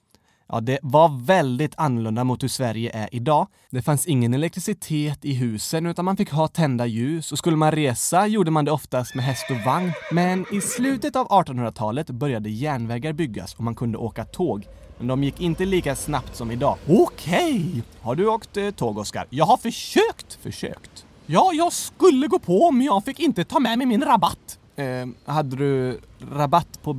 Ja, 0.54 0.62
det 0.62 0.80
var 0.82 1.26
väldigt 1.26 1.74
annorlunda 1.78 2.24
mot 2.24 2.44
hur 2.44 2.48
Sverige 2.48 2.92
är 2.94 3.10
idag. 3.12 3.48
Det 3.70 3.82
fanns 3.82 4.06
ingen 4.06 4.34
elektricitet 4.34 5.26
i 5.26 5.34
husen 5.34 5.86
utan 5.86 6.06
man 6.06 6.18
fick 6.18 6.32
ha 6.32 6.48
tända 6.48 6.86
ljus 6.86 7.32
och 7.32 7.38
skulle 7.38 7.58
man 7.58 7.72
resa 7.72 8.28
gjorde 8.28 8.52
man 8.52 8.66
det 8.66 8.72
oftast 8.72 9.16
med 9.16 9.26
häst 9.26 9.46
och 9.52 9.66
vagn. 9.66 9.92
Men 10.12 10.46
i 10.52 10.62
slutet 10.62 11.16
av 11.16 11.28
1800-talet 11.28 12.10
började 12.10 12.50
järnvägar 12.50 13.14
byggas 13.14 13.54
och 13.54 13.64
man 13.64 13.76
kunde 13.76 13.98
åka 13.98 14.26
tåg. 14.26 14.68
Men 14.98 15.08
de 15.08 15.24
gick 15.24 15.42
inte 15.42 15.66
lika 15.66 15.96
snabbt 15.96 16.36
som 16.36 16.52
idag. 16.52 16.78
Okej! 16.88 17.56
Okay. 17.56 17.82
Har 18.02 18.16
du 18.16 18.28
åkt 18.28 18.58
eh, 18.58 18.72
tåg, 18.72 18.98
Oskar? 18.98 19.28
Jag 19.30 19.46
har 19.46 19.58
försökt! 19.58 20.34
Försökt? 20.42 21.06
Ja, 21.26 21.52
jag 21.54 21.74
skulle 21.74 22.28
gå 22.28 22.40
på 22.40 22.72
men 22.72 22.86
jag 22.86 23.06
fick 23.06 23.20
inte 23.20 23.44
ta 23.44 23.60
med 23.60 23.78
mig 23.78 23.88
min 23.88 24.02
rabatt. 24.02 24.60
Eh, 24.76 25.34
hade 25.34 25.56
du 25.56 26.00
rabatt 26.32 26.80
på 26.84 26.94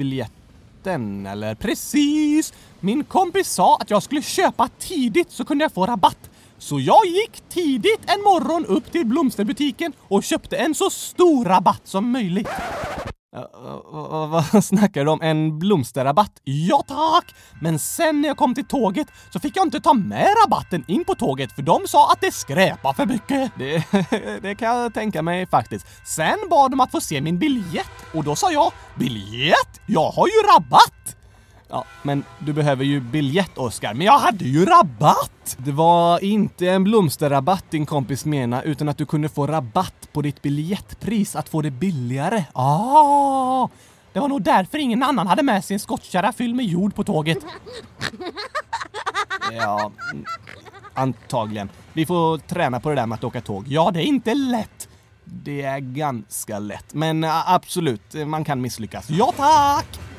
rabatten, 0.82 1.26
eller? 1.26 1.54
Precis! 1.54 2.52
Min 2.80 3.04
kompis 3.04 3.48
sa 3.48 3.76
att 3.76 3.90
jag 3.90 4.02
skulle 4.02 4.22
köpa 4.22 4.68
tidigt 4.78 5.30
så 5.30 5.44
kunde 5.44 5.64
jag 5.64 5.72
få 5.72 5.86
rabatt. 5.86 6.30
Så 6.58 6.80
jag 6.80 7.06
gick 7.06 7.42
tidigt 7.48 8.00
en 8.06 8.22
morgon 8.22 8.66
upp 8.66 8.92
till 8.92 9.06
blomsterbutiken 9.06 9.92
och 10.08 10.24
köpte 10.24 10.56
en 10.56 10.74
så 10.74 10.90
stor 10.90 11.44
rabatt 11.44 11.82
som 11.84 12.10
möjligt. 12.10 12.48
Vad 13.32 14.64
snackar 14.64 15.04
du 15.04 15.10
om? 15.10 15.22
En 15.22 15.58
blomsterrabatt? 15.58 16.40
Ja 16.44 16.84
tack! 16.88 17.34
Men 17.60 17.78
sen 17.78 18.20
när 18.20 18.28
jag 18.28 18.36
kom 18.36 18.54
till 18.54 18.64
tåget 18.64 19.08
så 19.30 19.40
fick 19.40 19.56
jag 19.56 19.66
inte 19.66 19.80
ta 19.80 19.94
med 19.94 20.28
rabatten 20.44 20.84
in 20.88 21.04
på 21.04 21.14
tåget 21.14 21.52
för 21.52 21.62
de 21.62 21.88
sa 21.88 22.12
att 22.12 22.20
det 22.20 22.34
skräpar 22.34 22.92
för 22.92 23.06
mycket. 23.06 23.52
Det, 23.58 23.84
det 24.42 24.54
kan 24.54 24.76
jag 24.76 24.94
tänka 24.94 25.22
mig 25.22 25.46
faktiskt. 25.46 25.86
Sen 26.06 26.38
bad 26.50 26.70
de 26.70 26.80
att 26.80 26.90
få 26.90 27.00
se 27.00 27.20
min 27.20 27.38
biljett 27.38 27.90
och 28.14 28.24
då 28.24 28.36
sa 28.36 28.52
jag 28.52 28.72
biljett? 28.98 29.80
Jag 29.86 30.10
har 30.10 30.26
ju 30.26 30.56
rabatt! 30.56 31.16
Ja, 31.72 31.84
men 32.02 32.24
du 32.38 32.52
behöver 32.52 32.84
ju 32.84 33.00
biljett, 33.00 33.58
Oskar. 33.58 33.94
Men 33.94 34.06
jag 34.06 34.18
hade 34.18 34.44
ju 34.44 34.64
rabatt! 34.64 35.56
Det 35.58 35.72
var 35.72 36.24
inte 36.24 36.68
en 36.68 36.84
blomsterrabatt 36.84 37.64
din 37.70 37.86
kompis 37.86 38.24
menar, 38.24 38.62
utan 38.62 38.88
att 38.88 38.98
du 38.98 39.06
kunde 39.06 39.28
få 39.28 39.46
rabatt 39.46 40.08
på 40.12 40.22
ditt 40.22 40.42
biljettpris, 40.42 41.36
att 41.36 41.48
få 41.48 41.62
det 41.62 41.70
billigare. 41.70 42.44
Ah! 42.52 43.68
Det 44.12 44.20
var 44.20 44.28
nog 44.28 44.42
därför 44.42 44.78
ingen 44.78 45.02
annan 45.02 45.26
hade 45.26 45.42
med 45.42 45.64
sig 45.64 45.74
en 45.74 45.80
skottkärra 45.80 46.32
fylld 46.32 46.54
med 46.54 46.66
jord 46.66 46.94
på 46.94 47.04
tåget. 47.04 47.38
Ja, 49.52 49.90
antagligen. 50.94 51.70
Vi 51.92 52.06
får 52.06 52.38
träna 52.38 52.80
på 52.80 52.88
det 52.88 52.94
där 52.94 53.06
med 53.06 53.16
att 53.16 53.24
åka 53.24 53.40
tåg. 53.40 53.68
Ja, 53.68 53.90
det 53.90 54.00
är 54.00 54.04
inte 54.04 54.34
lätt. 54.34 54.88
Det 55.24 55.62
är 55.62 55.78
ganska 55.78 56.58
lätt, 56.58 56.94
men 56.94 57.24
absolut, 57.46 58.14
man 58.26 58.44
kan 58.44 58.60
misslyckas. 58.60 59.10
Ja, 59.10 59.32
tack! 59.36 60.11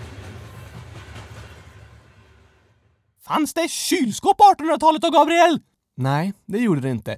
Fanns 3.27 3.53
det 3.53 3.69
kylskåp 3.71 4.37
på 4.37 4.43
1800-talet 4.43 5.01
då, 5.01 5.09
Gabriel? 5.09 5.59
Nej, 5.97 6.33
det 6.45 6.57
gjorde 6.57 6.81
det 6.81 6.89
inte. 6.89 7.17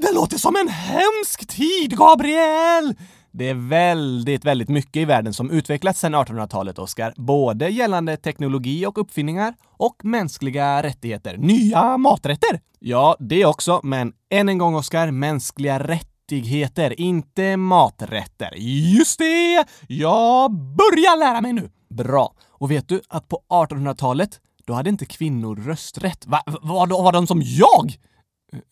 Det 0.00 0.12
låter 0.14 0.38
som 0.38 0.56
en 0.56 0.68
hemsk 0.68 1.46
tid, 1.48 1.96
Gabriel! 1.98 2.94
Det 3.30 3.48
är 3.48 3.68
väldigt, 3.68 4.44
väldigt 4.44 4.68
mycket 4.68 4.96
i 4.96 5.04
världen 5.04 5.34
som 5.34 5.50
utvecklats 5.50 6.00
sedan 6.00 6.14
1800-talet, 6.14 6.78
Oskar. 6.78 7.14
Både 7.16 7.68
gällande 7.68 8.16
teknologi 8.16 8.86
och 8.86 8.98
uppfinningar 8.98 9.54
och 9.70 10.04
mänskliga 10.04 10.82
rättigheter. 10.82 11.36
Nya 11.36 11.96
maträtter! 11.96 12.60
Ja, 12.78 13.16
det 13.20 13.46
också, 13.46 13.80
men 13.82 14.12
än 14.30 14.48
en 14.48 14.58
gång, 14.58 14.74
Oskar, 14.74 15.10
mänskliga 15.10 15.78
rättigheter, 15.78 17.00
inte 17.00 17.56
maträtter. 17.56 18.54
Just 18.96 19.18
det! 19.18 19.64
Jag 19.88 20.52
börjar 20.52 21.18
lära 21.18 21.40
mig 21.40 21.52
nu. 21.52 21.70
Bra. 21.90 22.34
Och 22.50 22.70
vet 22.70 22.88
du 22.88 23.00
att 23.08 23.28
på 23.28 23.42
1800-talet 23.48 24.40
då 24.64 24.72
hade 24.72 24.90
inte 24.90 25.06
kvinnor 25.06 25.56
rösträtt. 25.56 26.26
Va? 26.26 26.42
Var, 26.46 26.86
var 26.86 27.12
de 27.12 27.26
som 27.26 27.42
jag? 27.44 27.96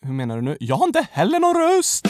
Hur 0.00 0.12
menar 0.12 0.36
du 0.36 0.42
nu? 0.42 0.56
Jag 0.60 0.76
har 0.76 0.86
inte 0.86 1.06
heller 1.10 1.40
någon 1.40 1.56
röst! 1.56 2.08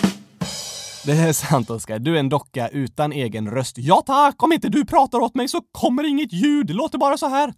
det 1.07 1.13
är 1.13 1.33
sant 1.33 1.71
Oskar. 1.71 1.99
Du 1.99 2.15
är 2.17 2.21
en 2.21 2.29
docka 2.29 2.69
utan 2.69 3.13
egen 3.13 3.51
röst. 3.51 3.79
Ja 3.79 4.03
tack! 4.07 4.43
Om 4.43 4.53
inte 4.53 4.69
du 4.69 4.85
pratar 4.85 5.19
åt 5.19 5.35
mig 5.35 5.49
så 5.49 5.61
kommer 5.73 6.05
inget 6.05 6.33
ljud. 6.33 6.67
Det 6.67 6.73
låter 6.73 6.99
bara 6.99 7.19
så 7.19 7.29
här. 7.29 7.55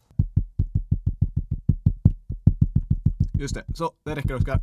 Just 3.40 3.54
det, 3.54 3.64
så 3.75 3.90
det 4.04 4.14
räcker 4.14 4.35
Oskar. 4.35 4.61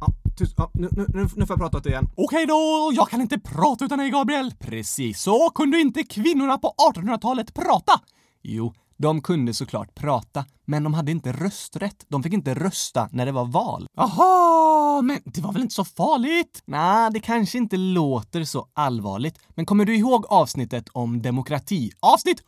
Ja, 0.00 0.06
tyst. 0.38 0.54
Ja, 0.56 0.70
nu, 0.74 0.88
nu, 0.92 1.06
nu 1.14 1.28
får 1.28 1.38
jag 1.48 1.58
prata 1.58 1.78
åt 1.78 1.84
dig 1.84 1.92
igen. 1.92 2.08
Okej 2.16 2.46
då, 2.46 2.90
jag 2.94 3.08
kan 3.08 3.20
inte 3.20 3.38
prata 3.38 3.84
utan 3.84 3.98
dig 3.98 4.10
Gabriel. 4.10 4.54
Precis, 4.58 5.20
så 5.20 5.50
kunde 5.50 5.80
inte 5.80 6.02
kvinnorna 6.02 6.58
på 6.58 6.74
1800-talet 6.94 7.54
prata? 7.54 8.00
Jo, 8.42 8.74
de 9.00 9.22
kunde 9.22 9.54
såklart 9.54 9.94
prata, 9.94 10.44
men 10.64 10.84
de 10.84 10.94
hade 10.94 11.10
inte 11.10 11.32
rösträtt. 11.32 12.04
De 12.08 12.22
fick 12.22 12.32
inte 12.32 12.54
rösta 12.54 13.08
när 13.12 13.26
det 13.26 13.32
var 13.32 13.44
val. 13.44 13.86
Aha, 13.96 15.00
men 15.02 15.20
det 15.24 15.40
var 15.40 15.52
väl 15.52 15.62
inte 15.62 15.74
så 15.74 15.84
farligt? 15.84 16.62
Nej, 16.64 17.10
det 17.12 17.20
kanske 17.20 17.58
inte 17.58 17.76
låter 17.76 18.44
så 18.44 18.68
allvarligt. 18.74 19.38
Men 19.48 19.66
kommer 19.66 19.84
du 19.84 19.96
ihåg 19.96 20.26
avsnittet 20.28 20.88
om 20.92 21.22
demokrati? 21.22 21.90
Avsnitt 22.00 22.42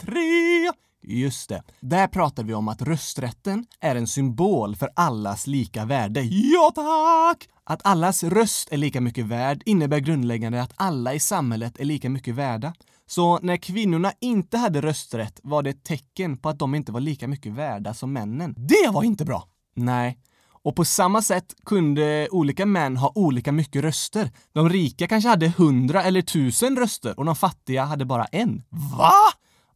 100 0.00 0.12
003! 0.12 0.72
Just 1.08 1.48
det. 1.48 1.62
Där 1.80 2.06
pratar 2.06 2.44
vi 2.44 2.54
om 2.54 2.68
att 2.68 2.82
rösträtten 2.82 3.66
är 3.80 3.96
en 3.96 4.06
symbol 4.06 4.76
för 4.76 4.90
allas 4.96 5.46
lika 5.46 5.84
värde. 5.84 6.22
Ja, 6.22 6.72
tack! 6.74 7.48
Att 7.64 7.86
allas 7.86 8.24
röst 8.24 8.68
är 8.72 8.76
lika 8.76 9.00
mycket 9.00 9.26
värd 9.26 9.62
innebär 9.66 9.98
grundläggande 9.98 10.62
att 10.62 10.72
alla 10.76 11.14
i 11.14 11.20
samhället 11.20 11.80
är 11.80 11.84
lika 11.84 12.10
mycket 12.10 12.34
värda. 12.34 12.74
Så 13.06 13.38
när 13.42 13.56
kvinnorna 13.56 14.12
inte 14.20 14.58
hade 14.58 14.80
rösträtt 14.80 15.40
var 15.42 15.62
det 15.62 15.70
ett 15.70 15.84
tecken 15.84 16.38
på 16.38 16.48
att 16.48 16.58
de 16.58 16.74
inte 16.74 16.92
var 16.92 17.00
lika 17.00 17.28
mycket 17.28 17.52
värda 17.52 17.94
som 17.94 18.12
männen. 18.12 18.54
Det 18.58 18.90
var 18.92 19.02
inte 19.02 19.24
bra! 19.24 19.48
Nej. 19.74 20.18
Och 20.66 20.76
på 20.76 20.84
samma 20.84 21.22
sätt 21.22 21.54
kunde 21.64 22.28
olika 22.30 22.66
män 22.66 22.96
ha 22.96 23.12
olika 23.14 23.52
mycket 23.52 23.82
röster. 23.82 24.30
De 24.52 24.68
rika 24.68 25.06
kanske 25.06 25.28
hade 25.28 25.48
hundra 25.48 26.02
eller 26.02 26.22
tusen 26.22 26.76
röster 26.76 27.18
och 27.18 27.24
de 27.24 27.36
fattiga 27.36 27.84
hade 27.84 28.04
bara 28.04 28.24
en. 28.24 28.62
Va? 28.98 29.12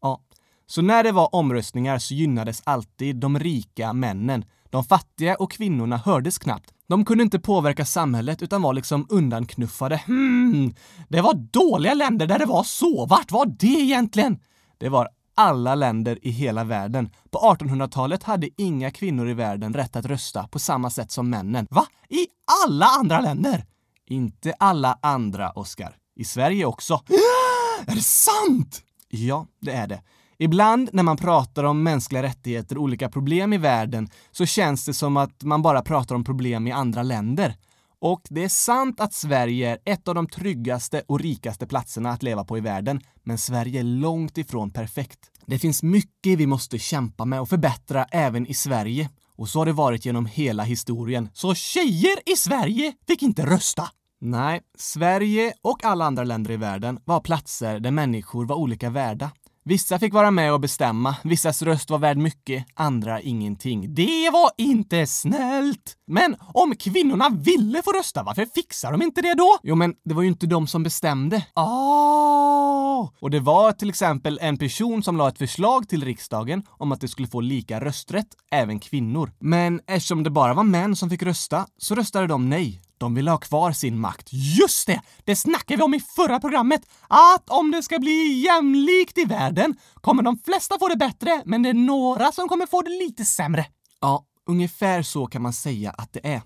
Ja. 0.00 0.20
Så 0.66 0.82
när 0.82 1.04
det 1.04 1.12
var 1.12 1.34
omröstningar 1.34 1.98
så 1.98 2.14
gynnades 2.14 2.62
alltid 2.64 3.16
de 3.16 3.38
rika 3.38 3.92
männen. 3.92 4.44
De 4.70 4.84
fattiga 4.84 5.34
och 5.34 5.52
kvinnorna 5.52 5.96
hördes 5.96 6.38
knappt. 6.38 6.74
De 6.90 7.04
kunde 7.04 7.24
inte 7.24 7.38
påverka 7.38 7.84
samhället 7.84 8.42
utan 8.42 8.62
var 8.62 8.72
liksom 8.72 9.06
undanknuffade. 9.08 9.96
Hmm, 9.96 10.74
det 11.08 11.20
var 11.20 11.34
dåliga 11.34 11.94
länder 11.94 12.26
där 12.26 12.38
det 12.38 12.46
var 12.46 12.62
så. 12.62 13.06
Vart 13.06 13.32
var 13.32 13.46
det 13.46 13.66
egentligen? 13.66 14.38
Det 14.78 14.88
var 14.88 15.08
alla 15.34 15.74
länder 15.74 16.18
i 16.22 16.30
hela 16.30 16.64
världen. 16.64 17.10
På 17.30 17.38
1800-talet 17.38 18.22
hade 18.22 18.48
inga 18.56 18.90
kvinnor 18.90 19.28
i 19.28 19.34
världen 19.34 19.74
rätt 19.74 19.96
att 19.96 20.04
rösta 20.04 20.48
på 20.48 20.58
samma 20.58 20.90
sätt 20.90 21.10
som 21.10 21.30
männen. 21.30 21.66
Va? 21.70 21.86
I 22.08 22.26
alla 22.64 22.86
andra 22.86 23.20
länder? 23.20 23.64
Inte 24.06 24.54
alla 24.58 24.98
andra, 25.02 25.50
Oscar. 25.50 25.96
I 26.16 26.24
Sverige 26.24 26.64
också. 26.64 26.94
Är 27.86 27.94
det 27.94 28.02
sant? 28.02 28.82
Ja, 29.08 29.46
det 29.60 29.72
är 29.72 29.86
det. 29.86 30.02
Ibland 30.42 30.90
när 30.92 31.02
man 31.02 31.16
pratar 31.16 31.64
om 31.64 31.82
mänskliga 31.82 32.22
rättigheter 32.22 32.76
och 32.76 32.82
olika 32.82 33.08
problem 33.08 33.52
i 33.52 33.58
världen 33.58 34.08
så 34.30 34.46
känns 34.46 34.84
det 34.84 34.94
som 34.94 35.16
att 35.16 35.42
man 35.42 35.62
bara 35.62 35.82
pratar 35.82 36.14
om 36.14 36.24
problem 36.24 36.66
i 36.66 36.72
andra 36.72 37.02
länder. 37.02 37.54
Och 37.98 38.20
det 38.30 38.44
är 38.44 38.48
sant 38.48 39.00
att 39.00 39.14
Sverige 39.14 39.70
är 39.70 39.78
ett 39.92 40.08
av 40.08 40.14
de 40.14 40.28
tryggaste 40.28 41.02
och 41.06 41.20
rikaste 41.20 41.66
platserna 41.66 42.10
att 42.10 42.22
leva 42.22 42.44
på 42.44 42.58
i 42.58 42.60
världen, 42.60 43.00
men 43.24 43.38
Sverige 43.38 43.80
är 43.80 43.84
långt 43.84 44.38
ifrån 44.38 44.70
perfekt. 44.70 45.18
Det 45.46 45.58
finns 45.58 45.82
mycket 45.82 46.38
vi 46.38 46.46
måste 46.46 46.78
kämpa 46.78 47.24
med 47.24 47.40
och 47.40 47.48
förbättra 47.48 48.04
även 48.04 48.46
i 48.46 48.54
Sverige. 48.54 49.10
Och 49.36 49.48
så 49.48 49.58
har 49.58 49.66
det 49.66 49.72
varit 49.72 50.04
genom 50.04 50.26
hela 50.26 50.62
historien. 50.62 51.28
Så 51.32 51.54
tjejer 51.54 52.32
i 52.32 52.36
Sverige 52.36 52.92
fick 53.06 53.22
inte 53.22 53.46
rösta! 53.46 53.88
Nej, 54.22 54.60
Sverige 54.78 55.52
och 55.62 55.84
alla 55.84 56.04
andra 56.04 56.24
länder 56.24 56.50
i 56.50 56.56
världen 56.56 56.98
var 57.04 57.20
platser 57.20 57.80
där 57.80 57.90
människor 57.90 58.46
var 58.46 58.56
olika 58.56 58.90
värda. 58.90 59.30
Vissa 59.64 59.98
fick 59.98 60.14
vara 60.14 60.30
med 60.30 60.52
och 60.52 60.60
bestämma, 60.60 61.16
vissas 61.24 61.62
röst 61.62 61.90
var 61.90 61.98
värd 61.98 62.16
mycket, 62.16 62.64
andra 62.74 63.20
ingenting. 63.20 63.94
Det 63.94 64.30
var 64.32 64.50
inte 64.58 65.06
snällt! 65.06 65.96
Men 66.06 66.36
om 66.54 66.76
kvinnorna 66.76 67.28
ville 67.28 67.82
få 67.82 67.92
rösta, 67.92 68.22
varför 68.22 68.46
fixar 68.54 68.92
de 68.92 69.02
inte 69.02 69.22
det 69.22 69.34
då? 69.34 69.58
Jo, 69.62 69.74
men 69.74 69.94
det 70.04 70.14
var 70.14 70.22
ju 70.22 70.28
inte 70.28 70.46
de 70.46 70.66
som 70.66 70.82
bestämde. 70.82 71.46
Oh! 71.54 73.10
Och 73.20 73.30
det 73.30 73.40
var 73.40 73.72
till 73.72 73.88
exempel 73.88 74.38
en 74.42 74.56
person 74.56 75.02
som 75.02 75.16
la 75.16 75.28
ett 75.28 75.38
förslag 75.38 75.88
till 75.88 76.04
riksdagen 76.04 76.62
om 76.70 76.92
att 76.92 77.00
det 77.00 77.08
skulle 77.08 77.28
få 77.28 77.40
lika 77.40 77.80
rösträtt, 77.80 78.28
även 78.50 78.80
kvinnor. 78.80 79.32
Men 79.40 79.80
eftersom 79.86 80.22
det 80.22 80.30
bara 80.30 80.54
var 80.54 80.64
män 80.64 80.96
som 80.96 81.10
fick 81.10 81.22
rösta, 81.22 81.66
så 81.78 81.94
röstade 81.94 82.26
de 82.26 82.48
nej. 82.48 82.82
De 83.00 83.14
vill 83.14 83.28
ha 83.28 83.38
kvar 83.38 83.72
sin 83.72 84.00
makt. 84.00 84.28
Just 84.30 84.86
det! 84.86 85.00
Det 85.24 85.36
snackade 85.36 85.76
vi 85.76 85.82
om 85.82 85.94
i 85.94 86.00
förra 86.00 86.40
programmet! 86.40 86.82
Att 87.08 87.50
om 87.50 87.70
det 87.70 87.82
ska 87.82 87.98
bli 87.98 88.40
jämlikt 88.44 89.18
i 89.18 89.24
världen 89.24 89.76
kommer 89.94 90.22
de 90.22 90.38
flesta 90.38 90.78
få 90.78 90.88
det 90.88 90.96
bättre, 90.96 91.42
men 91.44 91.62
det 91.62 91.68
är 91.68 91.74
några 91.74 92.32
som 92.32 92.48
kommer 92.48 92.66
få 92.66 92.82
det 92.82 92.90
lite 92.90 93.24
sämre. 93.24 93.66
Ja, 94.00 94.24
ungefär 94.48 95.02
så 95.02 95.26
kan 95.26 95.42
man 95.42 95.52
säga 95.52 95.90
att 95.90 96.12
det 96.12 96.26
är. 96.26 96.42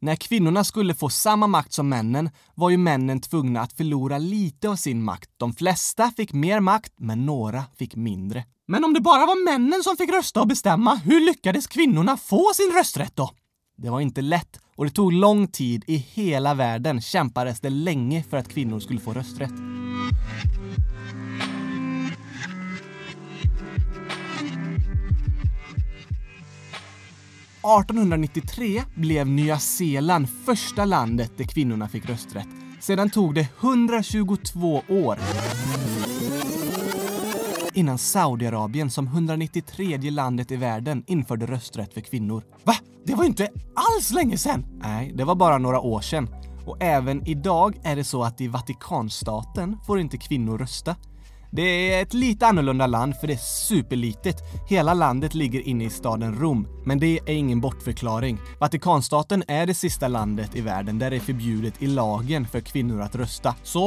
När 0.00 0.16
kvinnorna 0.16 0.64
skulle 0.64 0.94
få 0.94 1.08
samma 1.08 1.46
makt 1.46 1.72
som 1.72 1.88
männen 1.88 2.30
var 2.54 2.70
ju 2.70 2.76
männen 2.76 3.20
tvungna 3.20 3.60
att 3.60 3.72
förlora 3.72 4.18
lite 4.18 4.68
av 4.68 4.76
sin 4.76 5.04
makt. 5.04 5.30
De 5.36 5.52
flesta 5.52 6.12
fick 6.16 6.32
mer 6.32 6.60
makt, 6.60 6.92
men 6.96 7.26
några 7.26 7.64
fick 7.78 7.96
mindre. 7.96 8.44
Men 8.68 8.84
om 8.84 8.94
det 8.94 9.00
bara 9.00 9.26
var 9.26 9.44
männen 9.44 9.82
som 9.82 9.96
fick 9.96 10.10
rösta 10.10 10.40
och 10.40 10.46
bestämma, 10.48 10.94
hur 10.94 11.20
lyckades 11.20 11.66
kvinnorna 11.66 12.16
få 12.16 12.52
sin 12.54 12.72
rösträtt 12.72 13.16
då? 13.16 13.30
Det 13.76 13.90
var 13.90 14.00
inte 14.00 14.22
lätt 14.22 14.60
och 14.76 14.84
det 14.84 14.90
tog 14.90 15.12
lång 15.12 15.48
tid. 15.48 15.84
I 15.86 15.96
hela 15.96 16.54
världen 16.54 17.00
kämpades 17.00 17.60
det 17.60 17.70
länge 17.70 18.22
för 18.22 18.36
att 18.36 18.48
kvinnor 18.48 18.80
skulle 18.80 19.00
få 19.00 19.12
rösträtt. 19.12 19.52
–1893 27.62 28.82
blev 28.94 29.26
Nya 29.26 29.58
Zeeland 29.58 30.28
första 30.46 30.84
landet 30.84 31.32
där 31.36 31.44
kvinnorna 31.44 31.88
fick 31.88 32.08
rösträtt. 32.08 32.48
Sedan 32.80 33.10
tog 33.10 33.34
det 33.34 33.48
122 33.60 34.82
år 34.88 35.18
innan 37.74 37.98
Saudiarabien 37.98 38.90
som 38.90 39.06
193 39.06 40.10
landet 40.10 40.50
i 40.50 40.56
världen 40.56 41.04
införde 41.06 41.46
rösträtt 41.46 41.94
för 41.94 42.00
kvinnor. 42.00 42.44
Va? 42.64 42.74
Det 43.04 43.14
var 43.14 43.24
ju 43.24 43.28
inte 43.28 43.48
alls 43.74 44.10
länge 44.10 44.38
sedan! 44.38 44.64
Nej, 44.82 45.12
det 45.14 45.24
var 45.24 45.34
bara 45.34 45.58
några 45.58 45.80
år 45.80 46.00
sedan. 46.00 46.28
Och 46.66 46.82
även 46.82 47.28
idag 47.28 47.80
är 47.84 47.96
det 47.96 48.04
så 48.04 48.22
att 48.24 48.40
i 48.40 48.48
Vatikanstaten 48.48 49.76
får 49.86 50.00
inte 50.00 50.16
kvinnor 50.16 50.58
rösta. 50.58 50.96
Det 51.54 51.94
är 51.94 52.02
ett 52.02 52.14
lite 52.14 52.46
annorlunda 52.46 52.86
land 52.86 53.16
för 53.16 53.26
det 53.26 53.32
är 53.32 53.36
superlitet. 53.68 54.36
Hela 54.68 54.94
landet 54.94 55.34
ligger 55.34 55.60
inne 55.60 55.84
i 55.84 55.90
staden 55.90 56.38
Rom, 56.38 56.68
men 56.84 56.98
det 56.98 57.18
är 57.26 57.34
ingen 57.34 57.60
bortförklaring. 57.60 58.38
Vatikanstaten 58.60 59.44
är 59.48 59.66
det 59.66 59.74
sista 59.74 60.08
landet 60.08 60.56
i 60.56 60.60
världen 60.60 60.98
där 60.98 61.10
det 61.10 61.16
är 61.16 61.20
förbjudet 61.20 61.82
i 61.82 61.86
lagen 61.86 62.46
för 62.46 62.60
kvinnor 62.60 63.00
att 63.00 63.14
rösta. 63.14 63.54
Så 63.62 63.86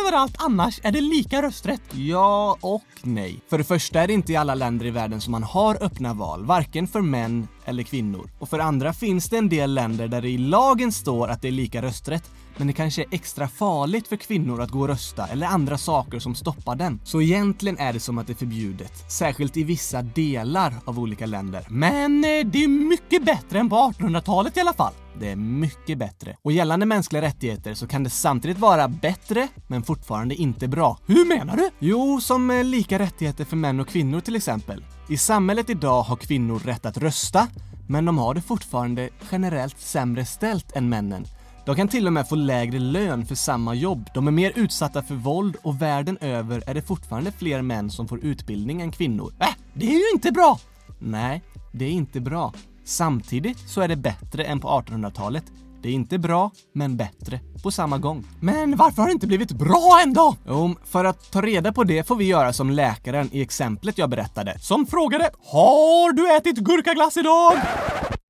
överallt 0.00 0.34
annars 0.38 0.80
är 0.82 0.92
det 0.92 1.00
lika 1.00 1.42
rösträtt? 1.42 1.82
Ja 1.92 2.56
och 2.60 2.82
nej. 3.02 3.40
För 3.50 3.58
det 3.58 3.64
första 3.64 4.00
är 4.00 4.06
det 4.06 4.12
inte 4.12 4.32
i 4.32 4.36
alla 4.36 4.54
länder 4.54 4.86
i 4.86 4.90
världen 4.90 5.20
som 5.20 5.32
man 5.32 5.42
har 5.42 5.82
öppna 5.82 6.14
val, 6.14 6.44
varken 6.44 6.86
för 6.88 7.00
män 7.00 7.48
eller 7.64 7.82
kvinnor. 7.82 8.30
Och 8.38 8.48
för 8.48 8.58
andra 8.58 8.92
finns 8.92 9.28
det 9.28 9.38
en 9.38 9.48
del 9.48 9.74
länder 9.74 10.08
där 10.08 10.22
det 10.22 10.28
i 10.28 10.38
lagen 10.38 10.92
står 10.92 11.28
att 11.28 11.42
det 11.42 11.48
är 11.48 11.52
lika 11.52 11.82
rösträtt, 11.82 12.30
men 12.60 12.66
det 12.66 12.72
kanske 12.72 13.02
är 13.02 13.06
extra 13.10 13.48
farligt 13.48 14.08
för 14.08 14.16
kvinnor 14.16 14.60
att 14.60 14.70
gå 14.70 14.80
och 14.80 14.88
rösta 14.88 15.26
eller 15.26 15.46
andra 15.46 15.78
saker 15.78 16.18
som 16.18 16.34
stoppar 16.34 16.76
den. 16.76 17.00
Så 17.04 17.22
egentligen 17.22 17.78
är 17.78 17.92
det 17.92 18.00
som 18.00 18.18
att 18.18 18.26
det 18.26 18.32
är 18.32 18.34
förbjudet, 18.34 19.10
särskilt 19.10 19.56
i 19.56 19.64
vissa 19.64 20.02
delar 20.02 20.74
av 20.84 20.98
olika 20.98 21.26
länder. 21.26 21.66
Men 21.68 22.24
eh, 22.24 22.46
det 22.46 22.64
är 22.64 22.68
mycket 22.68 23.24
bättre 23.24 23.58
än 23.58 23.68
på 23.68 23.76
1800-talet 23.76 24.56
i 24.56 24.60
alla 24.60 24.72
fall. 24.72 24.92
Det 25.20 25.30
är 25.30 25.36
mycket 25.36 25.98
bättre. 25.98 26.36
Och 26.42 26.52
gällande 26.52 26.86
mänskliga 26.86 27.22
rättigheter 27.22 27.74
så 27.74 27.86
kan 27.86 28.04
det 28.04 28.10
samtidigt 28.10 28.58
vara 28.58 28.88
bättre, 28.88 29.48
men 29.66 29.82
fortfarande 29.82 30.34
inte 30.34 30.68
bra. 30.68 30.98
Hur 31.06 31.28
menar 31.28 31.56
du? 31.56 31.70
Jo, 31.78 32.20
som 32.20 32.50
eh, 32.50 32.64
lika 32.64 32.98
rättigheter 32.98 33.44
för 33.44 33.56
män 33.56 33.80
och 33.80 33.88
kvinnor 33.88 34.20
till 34.20 34.36
exempel. 34.36 34.84
I 35.08 35.16
samhället 35.16 35.70
idag 35.70 36.02
har 36.02 36.16
kvinnor 36.16 36.58
rätt 36.58 36.86
att 36.86 36.98
rösta, 36.98 37.48
men 37.88 38.04
de 38.04 38.18
har 38.18 38.34
det 38.34 38.42
fortfarande 38.42 39.08
generellt 39.32 39.80
sämre 39.80 40.24
ställt 40.24 40.76
än 40.76 40.88
männen. 40.88 41.26
De 41.70 41.76
kan 41.76 41.88
till 41.88 42.06
och 42.06 42.12
med 42.12 42.28
få 42.28 42.34
lägre 42.34 42.78
lön 42.78 43.26
för 43.26 43.34
samma 43.34 43.74
jobb. 43.74 44.10
De 44.14 44.28
är 44.28 44.32
mer 44.32 44.52
utsatta 44.56 45.02
för 45.02 45.14
våld 45.14 45.56
och 45.62 45.82
världen 45.82 46.18
över 46.20 46.62
är 46.66 46.74
det 46.74 46.82
fortfarande 46.82 47.32
fler 47.32 47.62
män 47.62 47.90
som 47.90 48.08
får 48.08 48.24
utbildning 48.24 48.80
än 48.80 48.92
kvinnor. 48.92 49.32
Äh, 49.40 49.48
det 49.74 49.86
är 49.86 49.98
ju 49.98 50.10
inte 50.14 50.32
bra! 50.32 50.58
Nej, 50.98 51.42
det 51.72 51.84
är 51.84 51.90
inte 51.90 52.20
bra. 52.20 52.52
Samtidigt 52.84 53.58
så 53.58 53.80
är 53.80 53.88
det 53.88 53.96
bättre 53.96 54.44
än 54.44 54.60
på 54.60 54.68
1800-talet. 54.68 55.44
Det 55.82 55.88
är 55.88 55.92
inte 55.92 56.18
bra, 56.18 56.50
men 56.74 56.96
bättre 56.96 57.40
på 57.62 57.70
samma 57.70 57.98
gång. 57.98 58.26
Men 58.40 58.76
varför 58.76 59.02
har 59.02 59.08
det 59.08 59.12
inte 59.12 59.26
blivit 59.26 59.52
bra 59.52 60.00
ändå? 60.02 60.36
Jo, 60.48 60.74
för 60.84 61.04
att 61.04 61.32
ta 61.32 61.42
reda 61.42 61.72
på 61.72 61.84
det 61.84 62.06
får 62.06 62.16
vi 62.16 62.24
göra 62.24 62.52
som 62.52 62.70
läkaren 62.70 63.28
i 63.32 63.42
exemplet 63.42 63.98
jag 63.98 64.10
berättade, 64.10 64.58
som 64.58 64.86
frågade 64.86 65.30
“Har 65.44 66.12
du 66.12 66.36
ätit 66.36 66.56
gurkaglass 66.56 67.16
idag?” 67.16 67.52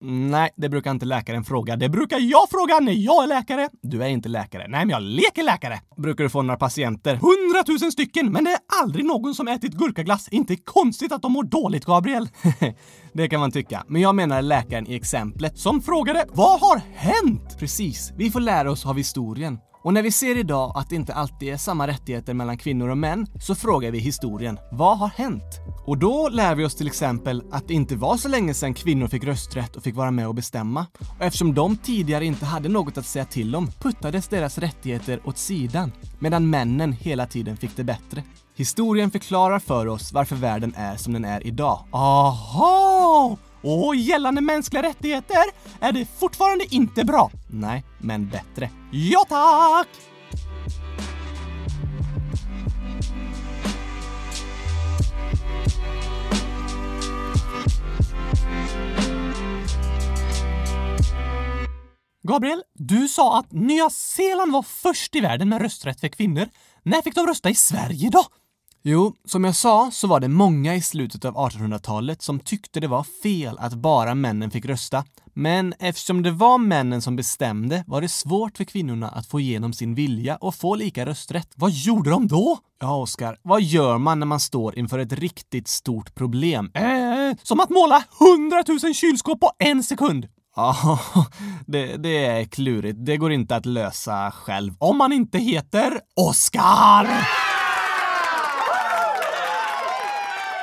mm, 0.02 0.30
Nej, 0.30 0.50
det 0.56 0.68
brukar 0.68 0.90
inte 0.90 1.06
läkaren 1.06 1.44
fråga. 1.44 1.76
Det 1.76 1.88
brukar 1.88 2.18
jag 2.18 2.50
fråga 2.50 2.80
när 2.80 2.92
jag 2.92 3.22
är 3.24 3.28
läkare. 3.28 3.68
Du 3.82 4.02
är 4.02 4.08
inte 4.08 4.28
läkare. 4.28 4.68
Nej, 4.68 4.80
men 4.80 4.90
jag 4.90 5.02
leker 5.02 5.42
läkare. 5.42 5.80
Brukar 5.96 6.24
du 6.24 6.30
få 6.30 6.42
några 6.42 6.58
patienter? 6.58 7.16
Hundratusen 7.16 7.92
stycken, 7.92 8.32
men 8.32 8.44
det 8.44 8.50
är 8.50 8.58
aldrig 8.82 9.04
någon 9.04 9.34
som 9.34 9.48
ätit 9.48 9.72
gurkaglass. 9.72 10.28
Inte 10.28 10.56
konstigt 10.56 11.12
att 11.12 11.22
de 11.22 11.32
mår 11.32 11.44
dåligt, 11.44 11.84
Gabriel. 11.84 12.28
det 13.12 13.28
kan 13.28 13.40
man 13.40 13.50
tycka. 13.50 13.84
Men 13.88 14.02
jag 14.02 14.14
menar 14.14 14.42
läkaren 14.42 14.86
i 14.86 14.94
exemplet 14.94 15.58
som 15.58 15.82
frågade 15.82 16.24
Vad 16.32 16.60
har 16.60 16.80
hänt? 16.94 17.56
Precis. 17.58 18.12
Vi 18.16 18.30
får 18.30 18.40
lära 18.40 18.70
oss 18.70 18.86
av 18.86 18.96
historien. 18.96 19.58
Och 19.82 19.94
när 19.94 20.02
vi 20.02 20.12
ser 20.12 20.38
idag 20.38 20.72
att 20.76 20.88
det 20.90 20.96
inte 20.96 21.14
alltid 21.14 21.52
är 21.52 21.56
samma 21.56 21.86
rättigheter 21.86 22.34
mellan 22.34 22.58
kvinnor 22.58 22.88
och 22.88 22.98
män 22.98 23.26
så 23.40 23.54
frågar 23.54 23.90
vi 23.90 23.98
historien. 23.98 24.58
Vad 24.72 24.98
har 24.98 25.08
hänt? 25.08 25.60
Och 25.86 25.98
då 25.98 26.28
lär 26.28 26.54
vi 26.54 26.64
oss 26.64 26.74
till 26.74 26.86
exempel 26.86 27.42
att 27.50 27.68
det 27.68 27.74
inte 27.74 27.96
var 27.96 28.16
så 28.16 28.28
länge 28.28 28.54
sedan 28.54 28.74
kvinnor 28.74 29.08
fick 29.08 29.24
rösträtt 29.24 29.76
och 29.76 29.82
fick 29.82 29.94
vara 29.94 30.10
med 30.10 30.28
och 30.28 30.34
bestämma. 30.34 30.86
Och 31.18 31.24
eftersom 31.24 31.54
de 31.54 31.76
tidigare 31.76 32.26
inte 32.26 32.46
hade 32.46 32.68
något 32.68 32.98
att 32.98 33.06
säga 33.06 33.24
till 33.24 33.56
om 33.56 33.66
puttades 33.66 34.28
deras 34.28 34.58
rättigheter 34.58 35.20
åt 35.24 35.38
sidan 35.38 35.92
medan 36.18 36.50
männen 36.50 36.92
hela 36.92 37.26
tiden 37.26 37.56
fick 37.56 37.76
det 37.76 37.84
bättre. 37.84 38.22
Historien 38.60 39.10
förklarar 39.10 39.58
för 39.58 39.86
oss 39.86 40.12
varför 40.12 40.36
världen 40.36 40.74
är 40.76 40.96
som 40.96 41.12
den 41.12 41.24
är 41.24 41.46
idag. 41.46 41.84
Aha! 41.90 43.36
Och 43.62 43.96
gällande 43.96 44.40
mänskliga 44.40 44.82
rättigheter 44.82 45.44
är 45.80 45.92
det 45.92 46.08
fortfarande 46.18 46.74
inte 46.74 47.04
bra. 47.04 47.30
Nej, 47.50 47.84
men 47.98 48.28
bättre. 48.28 48.70
Ja 48.90 49.24
tack! 49.28 49.88
Gabriel, 62.22 62.62
du 62.74 63.08
sa 63.08 63.38
att 63.38 63.52
Nya 63.52 63.90
Zeeland 63.90 64.52
var 64.52 64.62
först 64.62 65.16
i 65.16 65.20
världen 65.20 65.48
med 65.48 65.62
rösträtt 65.62 66.00
för 66.00 66.08
kvinnor. 66.08 66.48
När 66.82 67.02
fick 67.02 67.14
de 67.14 67.26
rösta 67.26 67.50
i 67.50 67.54
Sverige 67.54 68.10
då? 68.10 68.24
Jo, 68.82 69.14
som 69.24 69.44
jag 69.44 69.56
sa 69.56 69.90
så 69.92 70.06
var 70.06 70.20
det 70.20 70.28
många 70.28 70.74
i 70.74 70.82
slutet 70.82 71.24
av 71.24 71.34
1800-talet 71.34 72.22
som 72.22 72.40
tyckte 72.40 72.80
det 72.80 72.88
var 72.88 73.06
fel 73.22 73.58
att 73.58 73.74
bara 73.74 74.14
männen 74.14 74.50
fick 74.50 74.64
rösta. 74.64 75.04
Men 75.34 75.74
eftersom 75.78 76.22
det 76.22 76.30
var 76.30 76.58
männen 76.58 77.02
som 77.02 77.16
bestämde 77.16 77.84
var 77.86 78.00
det 78.00 78.08
svårt 78.08 78.56
för 78.56 78.64
kvinnorna 78.64 79.08
att 79.08 79.26
få 79.26 79.40
igenom 79.40 79.72
sin 79.72 79.94
vilja 79.94 80.36
och 80.36 80.54
få 80.54 80.74
lika 80.74 81.06
rösträtt. 81.06 81.48
Vad 81.54 81.70
gjorde 81.70 82.10
de 82.10 82.28
då? 82.28 82.58
Ja, 82.80 82.96
Oskar, 82.96 83.36
vad 83.42 83.62
gör 83.62 83.98
man 83.98 84.18
när 84.18 84.26
man 84.26 84.40
står 84.40 84.78
inför 84.78 84.98
ett 84.98 85.12
riktigt 85.12 85.68
stort 85.68 86.14
problem? 86.14 86.70
Eh, 86.74 87.36
som 87.42 87.60
att 87.60 87.70
måla 87.70 88.04
100 88.38 88.64
000 88.82 88.94
kylskåp 88.94 89.40
på 89.40 89.50
en 89.58 89.82
sekund! 89.82 90.28
Ja, 90.56 90.98
det, 91.66 91.96
det 91.96 92.26
är 92.26 92.44
klurigt. 92.44 93.06
Det 93.06 93.16
går 93.16 93.32
inte 93.32 93.56
att 93.56 93.66
lösa 93.66 94.30
själv. 94.30 94.74
Om 94.78 94.98
man 94.98 95.12
inte 95.12 95.38
heter 95.38 96.00
Oskar! 96.16 97.06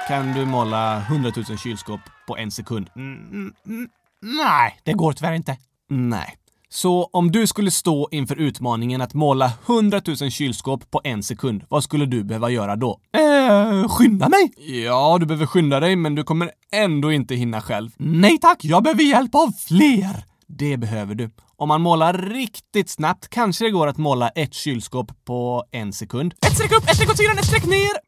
Kan 0.08 0.34
du 0.34 0.46
måla 0.46 0.98
100 1.02 1.32
000 1.50 1.58
kylskåp 1.58 2.00
på 2.28 2.38
en 2.38 2.52
sekund? 2.52 2.90
Mm, 2.96 3.30
mm, 3.30 3.54
mm, 3.66 3.90
nej, 4.22 4.80
det 4.84 4.94
går 4.94 5.14
tyvärr 5.14 5.34
inte. 5.34 5.58
Nej. 5.90 6.36
Så 6.70 7.10
om 7.14 7.32
du 7.32 7.48
skulle 7.48 7.72
stå 7.72 8.10
inför 8.12 8.36
utmaningen 8.36 9.02
att 9.02 9.14
måla 9.14 9.52
100 9.66 10.02
000 10.08 10.32
kylskåp 10.32 10.92
på 10.92 11.02
en 11.04 11.24
sekund, 11.24 11.64
vad 11.70 11.84
skulle 11.84 12.06
du 12.06 12.24
behöva 12.24 12.50
göra 12.50 12.76
då? 12.76 13.00
Eh, 13.18 13.90
skynda 13.90 14.30
mig? 14.30 14.54
Ja, 14.86 15.18
du 15.20 15.26
behöver 15.26 15.46
skynda 15.46 15.80
dig, 15.80 15.96
men 15.96 16.16
du 16.16 16.24
kommer 16.24 16.52
ändå 16.72 17.12
inte 17.12 17.36
hinna 17.36 17.62
själv. 17.62 17.90
Nej 17.98 18.38
tack, 18.38 18.58
jag 18.62 18.84
behöver 18.84 19.04
hjälp 19.04 19.36
av 19.36 19.52
fler! 19.68 20.26
Det 20.48 20.78
behöver 20.78 21.16
du. 21.16 21.30
Om 21.56 21.68
man 21.68 21.82
målar 21.82 22.14
riktigt 22.14 22.90
snabbt 22.90 23.28
kanske 23.28 23.66
det 23.66 23.72
går 23.72 23.88
att 23.88 23.98
måla 23.98 24.30
ett 24.30 24.54
kylskåp 24.54 25.26
på 25.26 25.64
en 25.72 25.94
sekund. 25.94 26.34
Ett 26.48 26.54
streck 26.54 26.72
upp, 26.72 26.84
ett 26.84 26.96
streck 26.96 27.10
åt 27.10 27.18
sidan, 27.18 27.38
ett 27.38 27.46
streck 27.46 27.66
ner! 27.66 28.07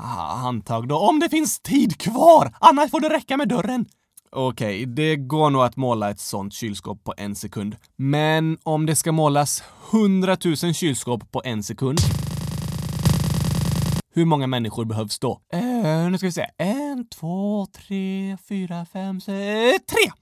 Handtag 0.00 0.88
då, 0.88 0.98
om 0.98 1.20
det 1.20 1.28
finns 1.28 1.60
tid 1.60 1.98
kvar! 1.98 2.54
Annars 2.60 2.90
får 2.90 3.00
det 3.00 3.08
räcka 3.08 3.36
med 3.36 3.48
dörren. 3.48 3.86
Okej, 4.32 4.82
okay, 4.82 4.86
det 4.86 5.16
går 5.16 5.50
nog 5.50 5.62
att 5.62 5.76
måla 5.76 6.10
ett 6.10 6.20
sånt 6.20 6.54
kylskåp 6.54 7.04
på 7.04 7.14
en 7.16 7.34
sekund. 7.34 7.76
Men 7.96 8.58
om 8.62 8.86
det 8.86 8.96
ska 8.96 9.12
målas 9.12 9.62
100 9.92 10.36
000 10.44 10.56
kylskåp 10.74 11.32
på 11.32 11.42
en 11.44 11.62
sekund, 11.62 11.98
hur 14.14 14.24
många 14.24 14.46
människor 14.46 14.84
behövs 14.84 15.18
då? 15.18 15.40
Eh, 15.52 16.10
nu 16.10 16.18
ska 16.18 16.26
vi 16.26 16.32
se. 16.32 16.46
En, 16.58 17.08
två, 17.08 17.66
tre, 17.66 18.36
fyra, 18.48 18.86
fem, 18.92 19.20
sex... 19.20 19.84
Tre! 19.86 20.12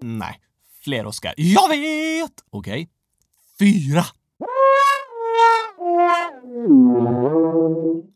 Nej, 0.00 0.40
fler 0.84 1.06
Oskar. 1.06 1.34
Jag 1.36 1.68
vet! 1.68 2.32
Okej. 2.50 2.72
Okay. 2.72 2.86
Fyra! 3.58 4.04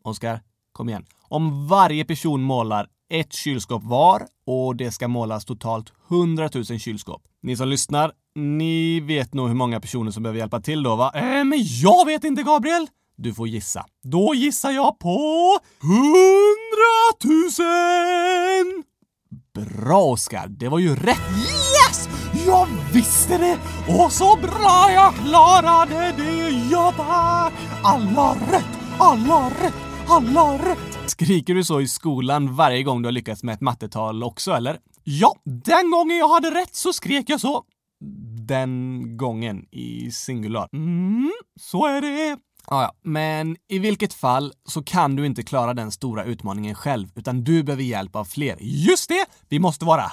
Oskar, 0.03 0.41
kom 0.71 0.89
igen. 0.89 1.05
Om 1.27 1.67
varje 1.67 2.05
person 2.05 2.41
målar 2.41 2.87
ett 3.09 3.33
kylskåp 3.33 3.83
var 3.83 4.21
och 4.45 4.75
det 4.75 4.91
ska 4.91 5.07
målas 5.07 5.45
totalt 5.45 5.93
100 6.09 6.49
000 6.53 6.65
kylskåp. 6.65 7.21
Ni 7.41 7.57
som 7.57 7.67
lyssnar, 7.67 8.11
ni 8.35 8.99
vet 8.99 9.33
nog 9.33 9.47
hur 9.47 9.55
många 9.55 9.79
personer 9.79 10.11
som 10.11 10.23
behöver 10.23 10.39
hjälpa 10.39 10.61
till 10.61 10.83
då, 10.83 10.95
va? 10.95 11.11
Äh, 11.15 11.21
men 11.21 11.59
jag 11.81 12.05
vet 12.05 12.23
inte, 12.23 12.43
Gabriel! 12.43 12.87
Du 13.15 13.33
får 13.33 13.47
gissa. 13.47 13.85
Då 14.03 14.33
gissar 14.35 14.71
jag 14.71 14.99
på 14.99 15.59
100 15.81 15.99
000! 19.63 19.65
Bra, 19.65 20.03
Oskar. 20.03 20.47
Det 20.47 20.69
var 20.69 20.79
ju 20.79 20.95
rätt. 20.95 21.19
Yes! 21.37 22.09
Jag 22.45 22.67
visste 22.93 23.37
det! 23.37 23.59
Och 23.87 24.11
så 24.11 24.37
bra 24.41 24.91
jag 24.93 25.15
klarade 25.15 26.13
det! 26.17 26.49
Ja 26.71 26.93
tack! 26.97 27.53
Alla 27.83 28.31
rätt! 28.51 28.79
Alla 28.99 29.49
rätt! 29.49 29.73
Alla 30.07 30.53
rätt! 30.53 31.09
Skriker 31.09 31.55
du 31.55 31.63
så 31.63 31.81
i 31.81 31.87
skolan 31.87 32.55
varje 32.55 32.83
gång 32.83 33.01
du 33.01 33.07
har 33.07 33.11
lyckats 33.11 33.43
med 33.43 33.53
ett 33.53 33.61
mattetal 33.61 34.23
också, 34.23 34.51
eller? 34.51 34.77
Ja, 35.03 35.35
den 35.45 35.91
gången 35.91 36.17
jag 36.17 36.27
hade 36.27 36.51
rätt 36.51 36.75
så 36.75 36.93
skrek 36.93 37.29
jag 37.29 37.39
så. 37.39 37.63
Den 38.47 39.03
gången 39.17 39.65
i 39.71 40.11
singular. 40.11 40.67
Mm, 40.73 41.31
så 41.59 41.85
är 41.85 42.01
det. 42.01 42.37
Ja, 42.69 42.81
ja, 42.81 42.91
men 43.03 43.55
i 43.69 43.79
vilket 43.79 44.13
fall 44.13 44.53
så 44.65 44.83
kan 44.83 45.15
du 45.15 45.25
inte 45.25 45.43
klara 45.43 45.73
den 45.73 45.91
stora 45.91 46.23
utmaningen 46.23 46.75
själv, 46.75 47.07
utan 47.15 47.43
du 47.43 47.63
behöver 47.63 47.83
hjälp 47.83 48.15
av 48.15 48.25
fler. 48.25 48.57
Just 48.59 49.09
det! 49.09 49.25
Vi 49.49 49.59
måste 49.59 49.85
vara 49.85 50.11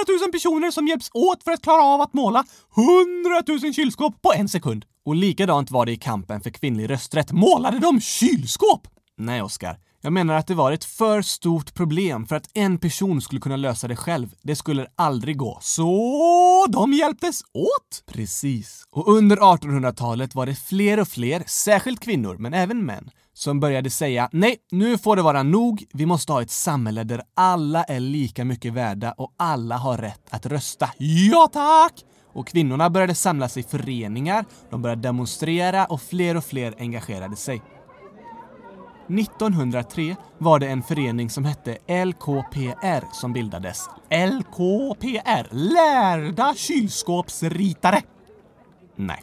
hundratusen 0.00 0.32
personer 0.32 0.70
som 0.70 0.86
hjälps 0.88 1.10
åt 1.14 1.44
för 1.44 1.50
att 1.50 1.62
klara 1.62 1.82
av 1.82 2.00
att 2.00 2.14
måla 2.14 2.44
100 2.76 3.62
000 3.62 3.74
kylskåp 3.74 4.22
på 4.22 4.32
en 4.32 4.48
sekund. 4.48 4.84
Och 5.04 5.14
likadant 5.14 5.70
var 5.70 5.86
det 5.86 5.92
i 5.92 5.96
kampen 5.96 6.40
för 6.40 6.50
kvinnlig 6.50 6.90
rösträtt. 6.90 7.32
Målade 7.32 7.78
de 7.78 8.00
kylskåp? 8.00 8.88
Nej, 9.16 9.42
Oskar. 9.42 9.76
Jag 10.02 10.12
menar 10.12 10.34
att 10.34 10.46
det 10.46 10.54
var 10.54 10.72
ett 10.72 10.84
för 10.84 11.22
stort 11.22 11.74
problem 11.74 12.26
för 12.26 12.36
att 12.36 12.50
en 12.54 12.78
person 12.78 13.20
skulle 13.20 13.40
kunna 13.40 13.56
lösa 13.56 13.88
det 13.88 13.96
själv. 13.96 14.34
Det 14.42 14.56
skulle 14.56 14.86
aldrig 14.96 15.36
gå. 15.36 15.58
Så 15.62 16.66
de 16.68 16.92
hjälptes 16.92 17.40
åt? 17.52 18.04
Precis. 18.06 18.84
Och 18.90 19.08
under 19.08 19.36
1800-talet 19.36 20.34
var 20.34 20.46
det 20.46 20.54
fler 20.54 21.00
och 21.00 21.08
fler, 21.08 21.42
särskilt 21.46 22.00
kvinnor, 22.00 22.36
men 22.38 22.54
även 22.54 22.86
män, 22.86 23.10
som 23.34 23.60
började 23.60 23.90
säga 23.90 24.28
nej, 24.32 24.56
nu 24.70 24.98
får 24.98 25.16
det 25.16 25.22
vara 25.22 25.42
nog. 25.42 25.84
Vi 25.92 26.06
måste 26.06 26.32
ha 26.32 26.42
ett 26.42 26.50
samhälle 26.50 27.04
där 27.04 27.22
alla 27.36 27.84
är 27.84 28.00
lika 28.00 28.44
mycket 28.44 28.72
värda 28.72 29.12
och 29.12 29.34
alla 29.36 29.76
har 29.76 29.96
rätt 29.96 30.26
att 30.30 30.46
rösta. 30.46 30.90
Ja 30.98 31.50
tack! 31.52 32.04
Och 32.32 32.48
kvinnorna 32.48 32.90
började 32.90 33.14
samlas 33.14 33.56
i 33.56 33.62
föreningar, 33.62 34.44
de 34.70 34.82
började 34.82 35.02
demonstrera 35.02 35.84
och 35.84 36.02
fler 36.02 36.36
och 36.36 36.44
fler 36.44 36.74
engagerade 36.78 37.36
sig. 37.36 37.62
1903 39.18 40.16
var 40.38 40.58
det 40.58 40.66
en 40.68 40.82
förening 40.82 41.30
som 41.30 41.44
hette 41.44 41.78
LKPR 42.04 43.12
som 43.12 43.32
bildades. 43.32 43.88
LKPR, 44.10 45.54
Lärda 45.54 46.54
kylskåpsritare. 46.56 48.02
Nej. 48.96 49.22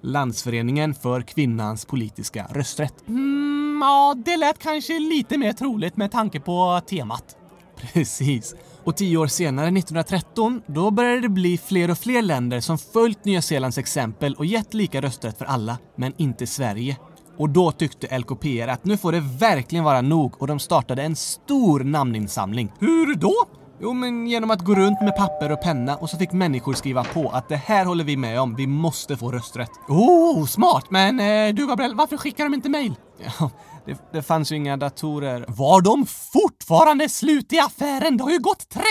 Landsföreningen 0.00 0.94
för 0.94 1.22
kvinnans 1.22 1.84
politiska 1.84 2.46
rösträtt. 2.50 3.08
Mm, 3.08 3.80
ja, 3.82 4.14
det 4.24 4.36
lät 4.36 4.58
kanske 4.58 4.98
lite 4.98 5.38
mer 5.38 5.52
troligt 5.52 5.96
med 5.96 6.12
tanke 6.12 6.40
på 6.40 6.80
temat. 6.86 7.36
Precis. 7.92 8.54
Och 8.84 8.96
tio 8.96 9.16
år 9.16 9.26
senare, 9.26 9.66
1913, 9.66 10.62
då 10.66 10.90
började 10.90 11.20
det 11.20 11.28
bli 11.28 11.58
fler 11.58 11.90
och 11.90 11.98
fler 11.98 12.22
länder 12.22 12.60
som 12.60 12.78
följt 12.78 13.24
Nya 13.24 13.42
Zeelands 13.42 13.78
exempel 13.78 14.34
och 14.34 14.46
gett 14.46 14.74
lika 14.74 15.00
rösträtt 15.00 15.38
för 15.38 15.44
alla, 15.44 15.78
men 15.96 16.12
inte 16.16 16.46
Sverige. 16.46 16.96
Och 17.38 17.50
då 17.50 17.72
tyckte 17.72 18.18
LKPR 18.18 18.68
att 18.68 18.84
nu 18.84 18.96
får 18.96 19.12
det 19.12 19.20
verkligen 19.20 19.84
vara 19.84 20.00
nog 20.00 20.42
och 20.42 20.46
de 20.46 20.58
startade 20.58 21.02
en 21.02 21.16
stor 21.16 21.80
namninsamling. 21.80 22.72
Hur 22.78 23.14
då? 23.14 23.34
Jo, 23.80 23.92
men 23.92 24.26
genom 24.26 24.50
att 24.50 24.64
gå 24.64 24.74
runt 24.74 25.00
med 25.00 25.16
papper 25.16 25.52
och 25.52 25.60
penna 25.60 25.96
och 25.96 26.10
så 26.10 26.16
fick 26.16 26.32
människor 26.32 26.74
skriva 26.74 27.04
på 27.04 27.28
att 27.28 27.48
det 27.48 27.56
här 27.56 27.84
håller 27.84 28.04
vi 28.04 28.16
med 28.16 28.40
om, 28.40 28.54
vi 28.56 28.66
måste 28.66 29.16
få 29.16 29.32
rösträtt. 29.32 29.70
Oh, 29.88 30.46
smart! 30.46 30.90
Men 30.90 31.20
eh, 31.20 31.54
du 31.54 31.66
Gabriel, 31.66 31.94
varför 31.94 32.16
skickar 32.16 32.44
de 32.44 32.54
inte 32.54 32.68
mejl? 32.68 32.94
Ja, 33.38 33.50
det, 33.86 33.98
det 34.12 34.22
fanns 34.22 34.52
ju 34.52 34.56
inga 34.56 34.76
datorer. 34.76 35.44
Var 35.48 35.80
de 35.80 36.06
fortfarande 36.06 37.08
slut 37.08 37.52
i 37.52 37.58
affären? 37.58 38.16
Det 38.16 38.24
har 38.24 38.30
ju 38.30 38.38
gått 38.38 38.68
30 38.68 38.82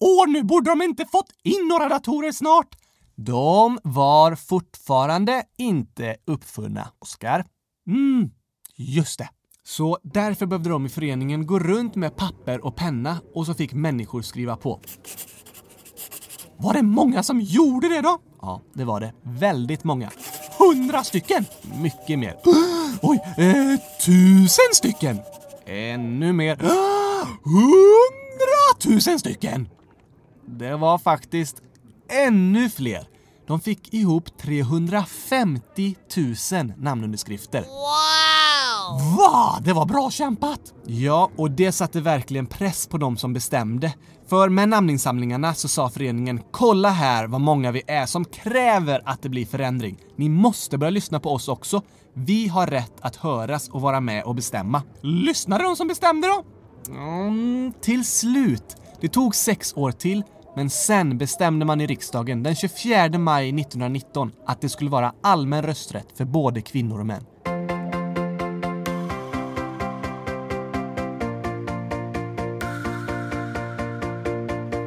år 0.00 0.26
nu! 0.26 0.42
Borde 0.42 0.70
de 0.70 0.82
inte 0.82 1.06
fått 1.12 1.28
in 1.44 1.68
några 1.68 1.88
datorer 1.88 2.32
snart? 2.32 2.68
De 3.16 3.78
var 3.82 4.34
fortfarande 4.34 5.42
inte 5.58 6.16
uppfunna, 6.26 6.88
Oskar. 6.98 7.44
Mm, 7.86 8.30
just 8.76 9.18
det. 9.18 9.28
Så 9.64 9.98
därför 10.02 10.46
behövde 10.46 10.70
de 10.70 10.86
i 10.86 10.88
föreningen 10.88 11.46
gå 11.46 11.58
runt 11.58 11.94
med 11.94 12.16
papper 12.16 12.64
och 12.64 12.76
penna 12.76 13.20
och 13.34 13.46
så 13.46 13.54
fick 13.54 13.72
människor 13.72 14.22
skriva 14.22 14.56
på. 14.56 14.80
Var 16.56 16.74
det 16.74 16.82
många 16.82 17.22
som 17.22 17.40
gjorde 17.40 17.88
det 17.88 18.00
då? 18.00 18.18
Ja, 18.42 18.62
det 18.74 18.84
var 18.84 19.00
det. 19.00 19.12
Väldigt 19.22 19.84
många. 19.84 20.10
Hundra 20.58 21.04
stycken! 21.04 21.44
Mycket 21.82 22.18
mer. 22.18 22.36
Oj, 23.02 23.18
eh, 23.38 23.80
tusen 24.06 24.72
stycken! 24.72 25.20
Ännu 25.66 26.32
mer. 26.32 26.56
Hundratusen 27.44 29.18
stycken! 29.18 29.68
Det 30.46 30.76
var 30.76 30.98
faktiskt 30.98 31.62
ännu 32.26 32.70
fler. 32.70 33.08
De 33.46 33.60
fick 33.60 33.94
ihop 33.94 34.38
350 34.38 35.94
000 36.52 36.72
namnunderskrifter. 36.76 37.60
Wow! 37.60 39.16
Va? 39.16 39.58
Det 39.64 39.72
var 39.72 39.86
bra 39.86 40.10
kämpat! 40.10 40.60
Ja, 40.84 41.30
och 41.36 41.50
det 41.50 41.72
satte 41.72 42.00
verkligen 42.00 42.46
press 42.46 42.86
på 42.86 42.98
de 42.98 43.16
som 43.16 43.32
bestämde. 43.32 43.92
För 44.28 44.48
med 44.48 44.68
namninsamlingarna 44.68 45.54
så 45.54 45.68
sa 45.68 45.88
föreningen 45.88 46.40
“Kolla 46.50 46.90
här 46.90 47.26
vad 47.26 47.40
många 47.40 47.70
vi 47.70 47.82
är 47.86 48.06
som 48.06 48.24
kräver 48.24 49.02
att 49.04 49.22
det 49.22 49.28
blir 49.28 49.46
förändring. 49.46 49.98
Ni 50.16 50.28
måste 50.28 50.78
börja 50.78 50.90
lyssna 50.90 51.20
på 51.20 51.32
oss 51.32 51.48
också. 51.48 51.82
Vi 52.14 52.48
har 52.48 52.66
rätt 52.66 52.94
att 53.00 53.16
höras 53.16 53.68
och 53.68 53.80
vara 53.80 54.00
med 54.00 54.24
och 54.24 54.34
bestämma.” 54.34 54.82
Lyssnade 55.00 55.64
de 55.64 55.76
som 55.76 55.88
bestämde 55.88 56.28
då? 56.28 56.44
Mm, 56.94 57.72
till 57.80 58.04
slut. 58.04 58.76
Det 59.00 59.08
tog 59.08 59.34
sex 59.34 59.72
år 59.76 59.92
till, 59.92 60.22
men 60.56 60.70
sen 60.70 61.18
bestämde 61.18 61.64
man 61.64 61.80
i 61.80 61.86
riksdagen 61.86 62.42
den 62.42 62.54
24 62.54 63.18
maj 63.18 63.48
1919 63.48 64.32
att 64.46 64.60
det 64.60 64.68
skulle 64.68 64.90
vara 64.90 65.14
allmän 65.22 65.62
rösträtt 65.62 66.06
för 66.16 66.24
både 66.24 66.60
kvinnor 66.60 67.00
och 67.00 67.06
män. 67.06 67.24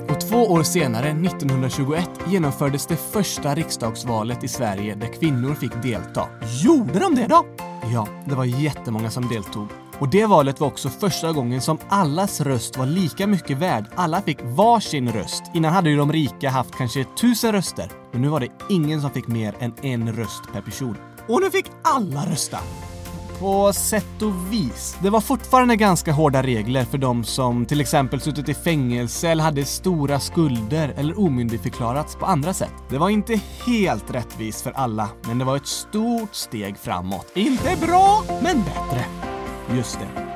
Och 0.09 0.21
två 0.21 0.37
år 0.37 0.63
senare, 0.63 1.09
1921, 1.09 2.09
genomfördes 2.27 2.85
det 2.85 2.97
första 2.97 3.55
riksdagsvalet 3.55 4.43
i 4.43 4.47
Sverige 4.47 4.95
där 4.95 5.19
kvinnor 5.19 5.53
fick 5.55 5.81
delta. 5.83 6.27
Gjorde 6.63 6.99
de 6.99 7.15
det 7.15 7.27
då? 7.27 7.45
Ja, 7.93 8.07
det 8.25 8.35
var 8.35 8.45
jättemånga 8.45 9.09
som 9.09 9.27
deltog. 9.27 9.67
Och 9.99 10.09
det 10.09 10.25
valet 10.25 10.59
var 10.59 10.67
också 10.67 10.89
första 10.89 11.31
gången 11.31 11.61
som 11.61 11.77
allas 11.89 12.41
röst 12.41 12.77
var 12.77 12.85
lika 12.85 13.27
mycket 13.27 13.57
värd. 13.57 13.85
Alla 13.95 14.21
fick 14.21 14.37
varsin 14.43 15.11
röst. 15.11 15.43
Innan 15.53 15.73
hade 15.73 15.89
ju 15.89 15.97
de 15.97 16.11
rika 16.11 16.49
haft 16.49 16.75
kanske 16.75 17.05
tusen 17.21 17.51
röster, 17.51 17.91
men 18.11 18.21
nu 18.21 18.27
var 18.27 18.39
det 18.39 18.51
ingen 18.69 19.01
som 19.01 19.11
fick 19.11 19.27
mer 19.27 19.55
än 19.59 19.73
en 19.81 20.13
röst 20.13 20.43
per 20.53 20.61
person. 20.61 20.97
Och 21.27 21.41
nu 21.41 21.51
fick 21.51 21.65
alla 21.83 22.31
rösta! 22.31 22.59
På 23.39 23.73
sätt 23.73 24.21
och 24.21 24.53
vis. 24.53 24.97
Det 25.01 25.09
var 25.09 25.21
fortfarande 25.21 25.75
ganska 25.75 26.11
hårda 26.11 26.43
regler 26.43 26.85
för 26.85 26.97
de 26.97 27.23
som 27.23 27.65
till 27.65 27.81
exempel 27.81 28.21
suttit 28.21 28.49
i 28.49 28.53
fängelse 28.53 29.29
eller 29.29 29.43
hade 29.43 29.65
stora 29.65 30.19
skulder 30.19 30.93
eller 30.97 31.19
omyndigförklarats 31.19 32.15
på 32.15 32.25
andra 32.25 32.53
sätt. 32.53 32.73
Det 32.89 32.97
var 32.97 33.09
inte 33.09 33.39
helt 33.65 34.11
rättvist 34.11 34.61
för 34.61 34.71
alla, 34.71 35.09
men 35.27 35.37
det 35.37 35.45
var 35.45 35.55
ett 35.55 35.67
stort 35.67 36.35
steg 36.35 36.77
framåt. 36.77 37.31
Inte 37.33 37.77
bra, 37.81 38.23
men 38.41 38.63
bättre. 38.63 39.28
Just 39.75 39.99
det. 39.99 40.28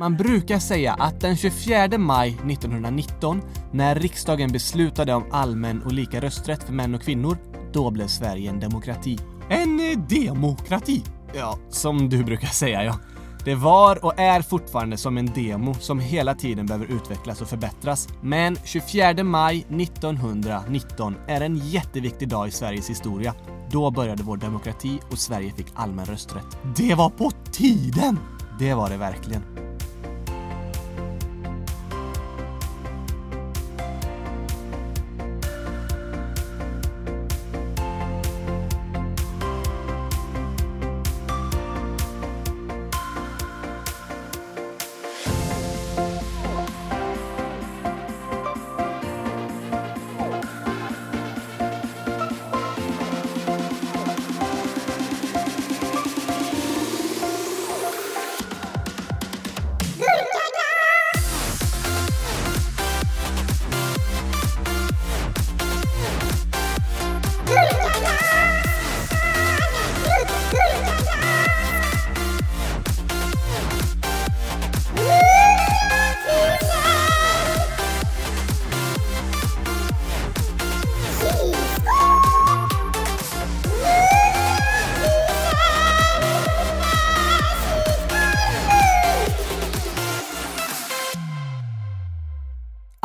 Man 0.00 0.16
brukar 0.16 0.58
säga 0.58 0.92
att 0.92 1.20
den 1.20 1.36
24 1.36 1.98
maj 1.98 2.28
1919, 2.28 3.42
när 3.72 3.94
riksdagen 3.94 4.52
beslutade 4.52 5.14
om 5.14 5.24
allmän 5.30 5.82
och 5.82 5.92
lika 5.92 6.20
rösträtt 6.20 6.62
för 6.62 6.72
män 6.72 6.94
och 6.94 7.02
kvinnor, 7.02 7.36
då 7.72 7.90
blev 7.90 8.06
Sverige 8.06 8.50
en 8.50 8.60
demokrati. 8.60 9.18
En 9.48 9.80
eh, 9.80 9.98
demokrati? 9.98 11.04
Ja, 11.34 11.58
som 11.70 12.08
du 12.08 12.24
brukar 12.24 12.48
säga 12.48 12.84
ja. 12.84 12.98
Det 13.44 13.54
var 13.54 14.04
och 14.04 14.18
är 14.18 14.42
fortfarande 14.42 14.96
som 14.96 15.18
en 15.18 15.26
demo 15.26 15.74
som 15.74 16.00
hela 16.00 16.34
tiden 16.34 16.66
behöver 16.66 16.86
utvecklas 16.86 17.40
och 17.40 17.48
förbättras. 17.48 18.08
Men 18.22 18.56
24 18.64 19.24
maj 19.24 19.58
1919 19.58 21.14
är 21.26 21.40
en 21.40 21.56
jätteviktig 21.56 22.28
dag 22.28 22.48
i 22.48 22.50
Sveriges 22.50 22.90
historia. 22.90 23.34
Då 23.70 23.90
började 23.90 24.22
vår 24.22 24.36
demokrati 24.36 25.00
och 25.10 25.18
Sverige 25.18 25.52
fick 25.52 25.66
allmän 25.74 26.06
rösträtt. 26.06 26.58
Det 26.76 26.94
var 26.94 27.10
på 27.10 27.30
tiden! 27.52 28.18
Det 28.58 28.74
var 28.74 28.90
det 28.90 28.96
verkligen. 28.96 29.69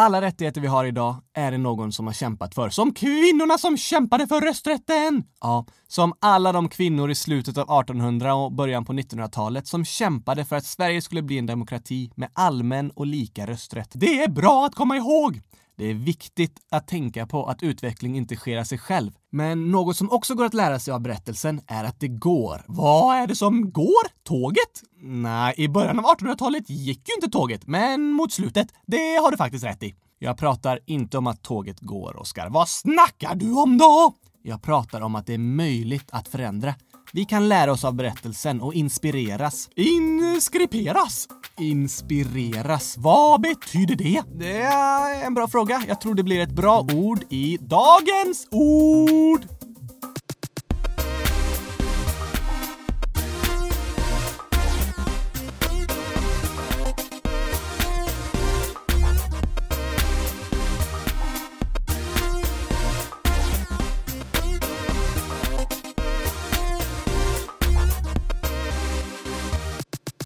Alla 0.05 0.21
rättigheter 0.21 0.61
vi 0.61 0.67
har 0.67 0.85
idag 0.85 1.15
är 1.33 1.51
det 1.51 1.57
någon 1.57 1.91
som 1.91 2.05
har 2.07 2.13
kämpat 2.13 2.55
för. 2.55 2.69
Som 2.69 2.93
kvinnorna 2.93 3.57
som 3.57 3.77
kämpade 3.77 4.27
för 4.27 4.41
rösträtten! 4.41 5.23
Ja, 5.41 5.65
som 5.87 6.13
alla 6.19 6.51
de 6.51 6.69
kvinnor 6.69 7.11
i 7.11 7.15
slutet 7.15 7.57
av 7.57 7.63
1800 7.63 8.35
och 8.35 8.51
början 8.51 8.85
på 8.85 8.93
1900-talet 8.93 9.67
som 9.67 9.85
kämpade 9.85 10.45
för 10.45 10.55
att 10.55 10.65
Sverige 10.65 11.01
skulle 11.01 11.21
bli 11.21 11.37
en 11.37 11.45
demokrati 11.45 12.11
med 12.15 12.29
allmän 12.33 12.91
och 12.91 13.05
lika 13.05 13.47
rösträtt. 13.47 13.91
Det 13.93 14.23
är 14.23 14.27
bra 14.27 14.65
att 14.65 14.75
komma 14.75 14.97
ihåg! 14.97 15.41
Det 15.77 15.85
är 15.85 15.93
viktigt 15.93 16.59
att 16.71 16.87
tänka 16.87 17.27
på 17.27 17.45
att 17.45 17.63
utveckling 17.63 18.17
inte 18.17 18.35
sker 18.35 18.57
av 18.57 18.63
sig 18.63 18.77
själv. 18.77 19.11
Men 19.31 19.71
något 19.71 19.97
som 19.97 20.11
också 20.11 20.35
går 20.35 20.45
att 20.45 20.53
lära 20.53 20.79
sig 20.79 20.93
av 20.93 21.01
berättelsen 21.01 21.61
är 21.67 21.83
att 21.83 21.99
det 21.99 22.07
går. 22.07 22.63
Vad 22.67 23.15
är 23.15 23.27
det 23.27 23.35
som 23.35 23.71
går? 23.71 24.23
Tåget? 24.23 24.83
Nej, 25.01 25.53
i 25.57 25.67
början 25.67 25.99
av 25.99 26.05
1800-talet 26.05 26.69
gick 26.69 27.09
ju 27.09 27.15
inte 27.15 27.29
tåget, 27.29 27.67
men 27.67 28.11
mot 28.11 28.31
slutet, 28.33 28.67
det 28.85 29.15
har 29.21 29.31
du 29.31 29.37
faktiskt 29.37 29.65
rätt 29.65 29.83
i. 29.83 29.95
Jag 30.19 30.37
pratar 30.37 30.79
inte 30.85 31.17
om 31.17 31.27
att 31.27 31.43
tåget 31.43 31.79
går, 31.79 32.19
Oskar. 32.19 32.49
Vad 32.49 32.69
snackar 32.69 33.35
du 33.35 33.53
om 33.53 33.77
då? 33.77 34.13
Jag 34.43 34.61
pratar 34.61 35.01
om 35.01 35.15
att 35.15 35.25
det 35.25 35.33
är 35.33 35.37
möjligt 35.37 36.07
att 36.11 36.27
förändra. 36.27 36.75
Vi 37.13 37.25
kan 37.25 37.49
lära 37.49 37.71
oss 37.71 37.83
av 37.85 37.93
berättelsen 37.93 38.61
och 38.61 38.73
inspireras. 38.73 39.69
Inskriperas? 39.75 41.27
Inspireras. 41.59 42.97
Vad 42.97 43.41
betyder 43.41 43.95
det? 43.95 44.21
Det 44.33 44.61
är 44.61 45.25
en 45.25 45.33
bra 45.33 45.47
fråga. 45.47 45.83
Jag 45.87 46.01
tror 46.01 46.15
det 46.15 46.23
blir 46.23 46.39
ett 46.39 46.51
bra 46.51 46.87
ord 46.93 47.23
i 47.29 47.57
dagens 47.61 48.47
ord. 48.51 49.41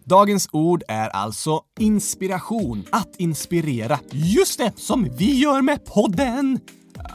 Dagens 0.10 0.50
ord 0.52 0.84
är 0.88 1.10
alltså 1.10 1.62
inspiration. 1.80 2.86
Att 2.92 3.16
inspirera. 3.18 4.00
Just 4.12 4.60
det, 4.60 4.74
som 4.76 5.10
vi 5.18 5.40
gör 5.40 5.62
med 5.62 5.86
podden. 5.86 6.60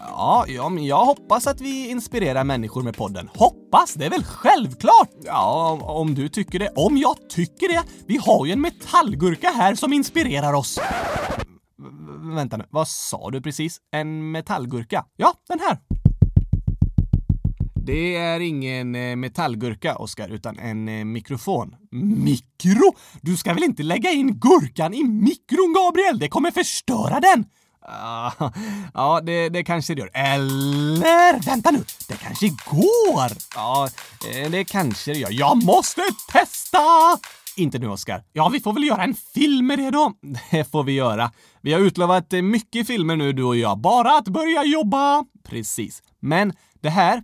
Ja, 0.09 0.44
ja, 0.48 0.68
men 0.68 0.85
jag 0.85 1.04
hoppas 1.04 1.46
att 1.46 1.61
vi 1.61 1.90
inspirerar 1.90 2.44
människor 2.44 2.83
med 2.83 2.96
podden. 2.96 3.30
Hoppas? 3.35 3.94
Det 3.94 4.07
är 4.07 4.11
väl 4.11 4.24
självklart? 4.24 5.11
Ja, 5.24 5.78
om 5.83 6.14
du 6.14 6.28
tycker 6.28 6.59
det. 6.59 6.68
Om 6.76 6.96
jag 6.96 7.16
tycker 7.28 7.68
det. 7.68 7.83
Vi 8.07 8.16
har 8.16 8.46
ju 8.46 8.52
en 8.52 8.61
metallgurka 8.61 9.48
här 9.48 9.74
som 9.74 9.92
inspirerar 9.92 10.52
oss. 10.52 10.78
V 10.78 12.35
vänta 12.35 12.57
nu, 12.57 12.64
vad 12.70 12.88
sa 12.88 13.30
du 13.30 13.40
precis? 13.40 13.78
En 13.92 14.30
metallgurka? 14.30 15.04
Ja, 15.16 15.33
den 15.48 15.61
här. 15.61 15.78
Det 17.87 18.16
är 18.16 18.40
ingen 18.40 18.94
eh, 18.94 19.16
metallgurka, 19.16 19.97
Oskar, 19.97 20.29
utan 20.29 20.59
en 20.59 20.88
eh, 20.88 21.05
mikrofon. 21.05 21.77
Mikro? 21.90 22.94
Du 23.20 23.37
ska 23.37 23.55
väl 23.55 23.64
inte 23.64 23.83
lägga 23.83 24.11
in 24.11 24.38
gurkan 24.38 24.94
i 24.94 25.05
mikron, 25.05 25.75
Gabriel? 25.77 26.18
Det 26.18 26.29
kommer 26.29 26.51
förstöra 26.51 27.20
den! 27.20 27.40
Uh, 27.88 28.51
ja, 28.94 29.20
det, 29.20 29.49
det 29.49 29.64
kanske 29.64 29.94
det 29.94 30.01
gör. 30.01 30.11
Eller, 30.14 31.47
vänta 31.47 31.70
nu, 31.70 31.85
det 32.09 32.16
kanske 32.16 32.49
går! 32.49 33.31
Ja, 33.55 33.88
eh, 34.31 34.51
det 34.51 34.64
kanske 34.64 35.12
det 35.12 35.18
gör. 35.18 35.33
Jag 35.33 35.64
måste 35.64 36.03
testa! 36.33 36.79
Inte 37.57 37.79
nu, 37.79 37.88
Oskar. 37.88 38.23
Ja, 38.33 38.49
vi 38.49 38.61
får 38.61 38.73
väl 38.73 38.85
göra 38.85 39.03
en 39.05 39.14
film 39.14 39.66
med 39.66 39.79
det 39.79 39.90
då. 39.90 40.12
Det 40.51 40.70
får 40.70 40.85
vi 40.85 40.92
göra. 40.92 41.33
Vi 41.61 41.73
har 41.73 41.81
utlovat 41.81 42.33
mycket 42.33 42.87
filmer 42.87 43.16
nu, 43.16 43.33
du 43.33 43.42
och 43.42 43.57
jag. 43.57 43.79
Bara 43.79 44.18
att 44.18 44.29
börja 44.29 44.64
jobba! 44.64 45.25
Precis. 45.49 46.03
Men 46.20 46.53
det 46.81 46.90
här, 46.90 47.23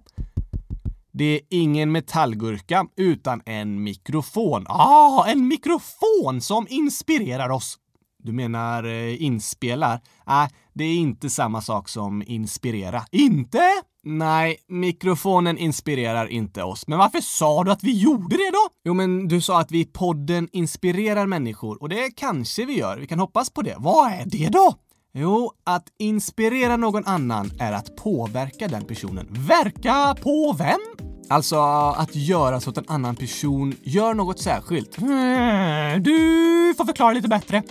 det 1.12 1.25
är 1.25 1.40
ingen 1.51 1.92
metallgurka, 1.92 2.87
utan 2.96 3.42
en 3.46 3.83
mikrofon. 3.83 4.66
Ah, 4.68 5.27
en 5.27 5.49
mikrofon 5.49 6.40
som 6.40 6.66
inspirerar 6.70 7.51
oss. 7.51 7.79
Du 8.23 8.33
menar 8.33 8.85
eh, 8.85 9.23
inspelar? 9.23 10.01
Nej, 10.27 10.44
äh, 10.44 10.51
det 10.73 10.85
är 10.85 10.94
inte 10.94 11.31
samma 11.31 11.61
sak 11.61 11.88
som 11.88 12.23
inspirera. 12.27 13.05
Inte? 13.11 13.62
Nej, 14.03 14.57
mikrofonen 14.68 15.59
inspirerar 15.59 16.27
inte 16.27 16.62
oss. 16.62 16.87
Men 16.87 16.99
varför 16.99 17.20
sa 17.20 17.64
du 17.64 17.70
att 17.70 17.85
vi 17.85 17.99
gjorde 17.99 18.37
det 18.37 18.51
då? 18.51 18.68
Jo, 18.85 18.94
men 18.94 19.29
du 19.29 19.40
sa 19.40 19.61
att 19.61 19.70
vi 19.70 19.81
i 19.81 19.85
podden 19.85 20.49
inspirerar 20.53 21.27
människor 21.27 21.83
och 21.83 21.88
det 21.88 22.11
kanske 22.16 22.64
vi 22.64 22.79
gör. 22.79 22.99
Vi 22.99 23.07
kan 23.07 23.18
hoppas 23.18 23.51
på 23.51 23.62
det. 23.62 23.75
Vad 23.79 24.12
är 24.12 24.25
det 24.27 24.49
då? 24.49 24.75
Jo, 25.12 25.53
att 25.64 25.85
inspirera 25.99 26.77
någon 26.77 27.07
annan 27.07 27.51
är 27.59 27.73
att 27.73 27.96
påverka 27.96 28.68
den 28.68 28.85
personen. 28.85 29.27
Verka 29.31 30.16
på 30.23 30.57
vem? 30.59 30.81
Alltså 31.29 31.57
att 31.96 32.14
göra 32.14 32.61
så 32.61 32.70
att 32.70 32.79
en 32.79 32.85
annan 32.88 33.16
person 33.16 33.75
gör 33.83 34.14
något 34.14 34.40
särskilt. 34.40 34.99
Mm, 34.99 36.03
du 36.03 36.12
får 36.77 36.85
förklara 36.85 37.12
lite 37.12 37.29
bättre. 37.29 37.62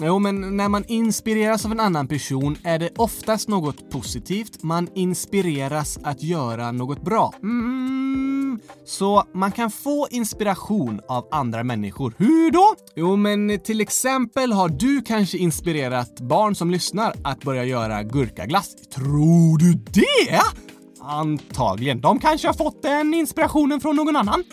Jo, 0.00 0.18
men 0.18 0.56
när 0.56 0.68
man 0.68 0.84
inspireras 0.88 1.64
av 1.64 1.72
en 1.72 1.80
annan 1.80 2.08
person 2.08 2.56
är 2.64 2.78
det 2.78 2.90
oftast 2.96 3.48
något 3.48 3.90
positivt. 3.90 4.62
Man 4.62 4.88
inspireras 4.94 5.98
att 6.02 6.22
göra 6.22 6.72
något 6.72 7.02
bra. 7.02 7.32
Mm, 7.42 8.60
så 8.86 9.24
man 9.34 9.52
kan 9.52 9.70
få 9.70 10.08
inspiration 10.10 11.00
av 11.08 11.28
andra 11.30 11.64
människor. 11.64 12.14
Hur 12.18 12.50
då? 12.50 12.74
Jo, 12.96 13.16
men 13.16 13.60
till 13.60 13.80
exempel 13.80 14.52
har 14.52 14.68
du 14.68 15.02
kanske 15.02 15.38
inspirerat 15.38 16.20
barn 16.20 16.54
som 16.54 16.70
lyssnar 16.70 17.14
att 17.24 17.44
börja 17.44 17.64
göra 17.64 18.02
gurkaglass. 18.02 18.74
Tror 18.94 19.58
du 19.58 19.72
det? 19.74 20.40
Antagligen. 21.00 22.00
De 22.00 22.18
kanske 22.18 22.48
har 22.48 22.54
fått 22.54 22.82
den 22.82 23.14
inspirationen 23.14 23.80
från 23.80 23.96
någon 23.96 24.16
annan? 24.16 24.44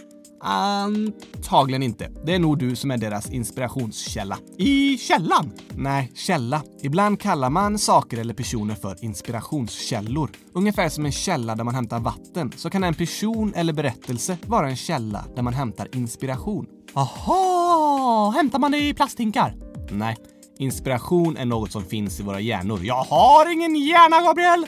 Antagligen 0.48 1.84
inte. 1.84 2.12
Det 2.26 2.34
är 2.36 2.40
nog 2.40 2.60
du 2.60 2.76
som 2.76 2.92
är 2.92 2.98
deras 2.98 3.32
inspirationskälla. 3.32 4.38
I 4.58 4.98
källan? 4.98 5.52
Nej, 5.76 6.12
källa. 6.16 6.62
Ibland 6.82 7.20
kallar 7.20 7.50
man 7.50 7.80
saker 7.80 8.18
eller 8.18 8.34
personer 8.34 8.76
för 8.76 9.04
inspirationskällor. 9.04 10.30
Ungefär 10.54 10.90
som 10.90 11.06
en 11.06 11.12
källa 11.12 11.56
där 11.56 11.64
man 11.64 11.76
hämtar 11.76 12.00
vatten, 12.00 12.52
så 12.56 12.70
kan 12.70 12.84
en 12.84 12.94
person 12.94 13.54
eller 13.56 13.74
berättelse 13.74 14.38
vara 14.46 14.70
en 14.70 14.76
källa 14.76 15.26
där 15.36 15.42
man 15.42 15.54
hämtar 15.54 15.88
inspiration. 15.96 16.66
Aha! 16.94 18.34
Hämtar 18.36 18.60
man 18.60 18.72
det 18.72 18.88
i 18.88 18.94
plasthinkar? 18.94 19.56
Nej. 19.92 20.18
Inspiration 20.58 21.38
är 21.38 21.46
något 21.46 21.72
som 21.72 21.84
finns 21.84 22.20
i 22.20 22.24
våra 22.24 22.40
hjärnor. 22.40 22.80
Jag 22.84 23.04
har 23.04 23.54
ingen 23.54 23.76
hjärna, 23.76 24.22
Gabriel! 24.22 24.66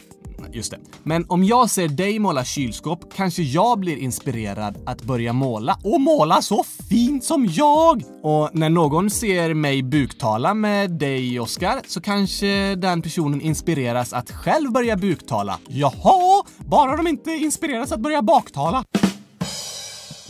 Just 0.52 0.72
det. 0.72 0.80
Men 1.04 1.26
om 1.30 1.44
jag 1.44 1.70
ser 1.70 1.88
dig 1.88 2.20
måla 2.20 2.46
kylskåp 2.46 3.14
kanske 3.14 3.44
jag 3.44 3.80
blir 3.80 3.98
inspirerad 3.98 4.78
att 4.86 5.02
börja 5.02 5.34
måla. 5.34 5.80
Och 5.84 6.02
måla 6.02 6.42
så 6.42 6.64
fint 6.90 7.24
som 7.24 7.46
jag! 7.46 8.04
Och 8.24 8.50
när 8.54 8.70
någon 8.70 9.10
ser 9.10 9.54
mig 9.54 9.84
buktala 9.84 10.54
med 10.54 10.92
dig, 10.92 11.40
Oskar, 11.40 11.82
så 11.88 12.02
kanske 12.02 12.76
den 12.76 13.02
personen 13.02 13.42
inspireras 13.42 14.14
att 14.14 14.32
själv 14.32 14.72
börja 14.72 14.98
buktala. 14.98 15.60
Jaha, 15.68 16.44
bara 16.58 16.98
de 16.98 17.08
inte 17.08 17.32
inspireras 17.32 17.92
att 17.92 18.00
börja 18.00 18.22
baktala. 18.22 18.84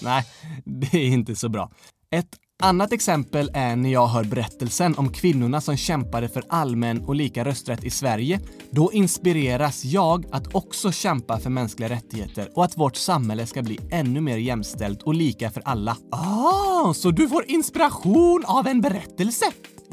Nej, 0.02 0.26
det 0.66 0.98
är 0.98 1.08
inte 1.08 1.36
så 1.36 1.50
bra. 1.50 1.70
Ett 2.12 2.30
Annat 2.64 2.94
exempel 2.94 3.52
är 3.54 3.76
när 3.76 3.90
jag 3.90 4.08
hör 4.08 4.24
berättelsen 4.24 4.96
om 4.98 5.12
kvinnorna 5.12 5.62
som 5.62 5.78
kämpade 5.78 6.30
för 6.30 6.44
allmän 6.50 7.06
och 7.06 7.16
lika 7.16 7.46
rösträtt 7.46 7.84
i 7.84 7.90
Sverige. 7.90 8.40
Då 8.72 8.92
inspireras 8.94 9.86
jag 9.86 10.26
att 10.32 10.56
också 10.56 10.92
kämpa 10.92 11.40
för 11.40 11.50
mänskliga 11.50 11.90
rättigheter 11.90 12.50
och 12.56 12.66
att 12.66 12.78
vårt 12.78 12.96
samhälle 12.96 13.46
ska 13.46 13.62
bli 13.62 13.80
ännu 13.92 14.22
mer 14.22 14.38
jämställt 14.38 15.04
och 15.04 15.14
lika 15.14 15.52
för 15.52 15.62
alla. 15.66 15.98
Ah, 16.12 16.94
så 16.94 17.12
du 17.12 17.30
får 17.30 17.44
inspiration 17.48 18.44
av 18.48 18.68
en 18.68 18.82
berättelse? 18.82 19.46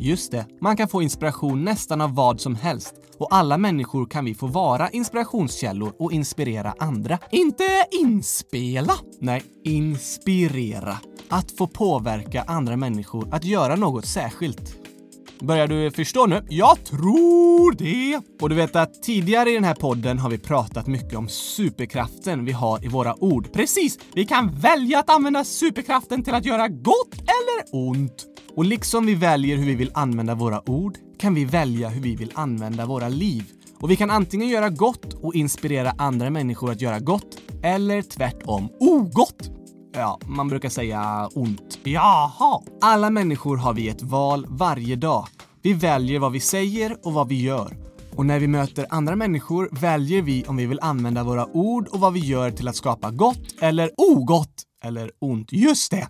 Just 0.05 0.31
det, 0.31 0.47
man 0.61 0.77
kan 0.77 0.88
få 0.88 1.03
inspiration 1.03 1.64
nästan 1.64 2.01
av 2.01 2.14
vad 2.14 2.40
som 2.40 2.55
helst. 2.55 2.95
Och 3.19 3.35
alla 3.35 3.59
människor 3.59 4.07
kan 4.07 4.25
vi 4.25 4.35
få 4.35 4.47
vara 4.47 4.90
inspirationskällor 4.90 5.93
och 5.99 6.12
inspirera 6.12 6.75
andra. 6.79 7.19
Inte 7.31 7.64
inspela! 7.90 8.93
Nej, 9.19 9.43
inspirera. 9.62 10.97
Att 11.29 11.51
få 11.51 11.67
påverka 11.67 12.43
andra 12.43 12.77
människor 12.77 13.29
att 13.33 13.45
göra 13.45 13.77
något 13.77 14.07
särskilt. 14.07 14.84
Börjar 15.40 15.66
du 15.66 15.90
förstå 15.90 16.27
nu? 16.27 16.47
Jag 16.49 16.85
tror 16.85 17.73
det! 17.73 18.20
Och 18.40 18.49
du 18.49 18.55
vet 18.55 18.77
att 18.77 19.03
tidigare 19.03 19.51
i 19.51 19.55
den 19.55 19.64
här 19.64 19.75
podden 19.75 20.18
har 20.18 20.31
vi 20.31 20.38
pratat 20.38 20.87
mycket 20.87 21.14
om 21.14 21.29
superkraften 21.29 22.44
vi 22.44 22.53
har 22.53 22.85
i 22.85 22.88
våra 22.88 23.25
ord. 23.25 23.53
Precis! 23.53 23.99
Vi 24.14 24.25
kan 24.25 24.61
välja 24.61 24.99
att 24.99 25.11
använda 25.11 25.44
superkraften 25.44 26.23
till 26.23 26.35
att 26.35 26.44
göra 26.44 26.68
gott 26.68 27.14
eller 27.14 27.88
ont. 27.88 28.25
Och 28.57 28.64
liksom 28.64 29.07
vi 29.07 29.14
väljer 29.14 29.57
hur 29.57 29.66
vi 29.66 29.75
vill 29.75 29.90
använda 29.94 30.35
våra 30.35 30.70
ord 30.70 30.99
kan 31.18 31.35
vi 31.35 31.44
välja 31.44 31.88
hur 31.88 32.01
vi 32.01 32.16
vill 32.16 32.33
använda 32.35 32.87
våra 32.87 33.09
liv. 33.09 33.44
Och 33.81 33.90
vi 33.90 33.97
kan 33.97 34.11
antingen 34.11 34.49
göra 34.49 34.68
gott 34.68 35.14
och 35.14 35.35
inspirera 35.35 35.94
andra 35.99 36.31
människor 36.31 36.70
att 36.70 36.81
göra 36.81 36.99
gott, 36.99 37.38
eller 37.62 38.03
tvärtom 38.03 38.68
ogott. 38.81 39.51
Ja, 39.96 40.18
man 40.26 40.48
brukar 40.48 40.68
säga 40.68 41.28
ont. 41.35 41.78
Jaha! 41.83 42.62
Alla 42.80 43.11
människor 43.11 43.57
har 43.57 43.74
vi 43.74 43.88
ett 43.88 44.02
val 44.02 44.46
varje 44.48 44.96
dag. 44.96 45.26
Vi 45.62 45.72
väljer 45.72 46.18
vad 46.18 46.33
vi 46.33 46.40
säger 46.40 46.96
och 47.02 47.12
vad 47.12 47.28
vi 47.28 47.42
gör. 47.42 47.76
Och 48.16 48.26
när 48.26 48.38
vi 48.38 48.46
möter 48.46 48.87
andra 48.90 49.16
människor 49.16 49.68
väljer 49.72 50.22
vi 50.22 50.44
om 50.44 50.57
vi 50.57 50.66
vill 50.66 50.80
använda 50.83 51.24
våra 51.24 51.46
ord 51.46 51.88
och 51.88 52.00
vad 52.00 52.12
vi 52.12 52.20
gör 52.20 52.51
till 52.51 52.68
att 52.68 52.76
skapa 52.76 53.11
gott 53.11 53.55
eller 53.61 53.90
ogott 53.97 54.62
eller 54.84 55.11
ont. 55.20 55.53
Just 55.53 55.90
det! 55.90 56.09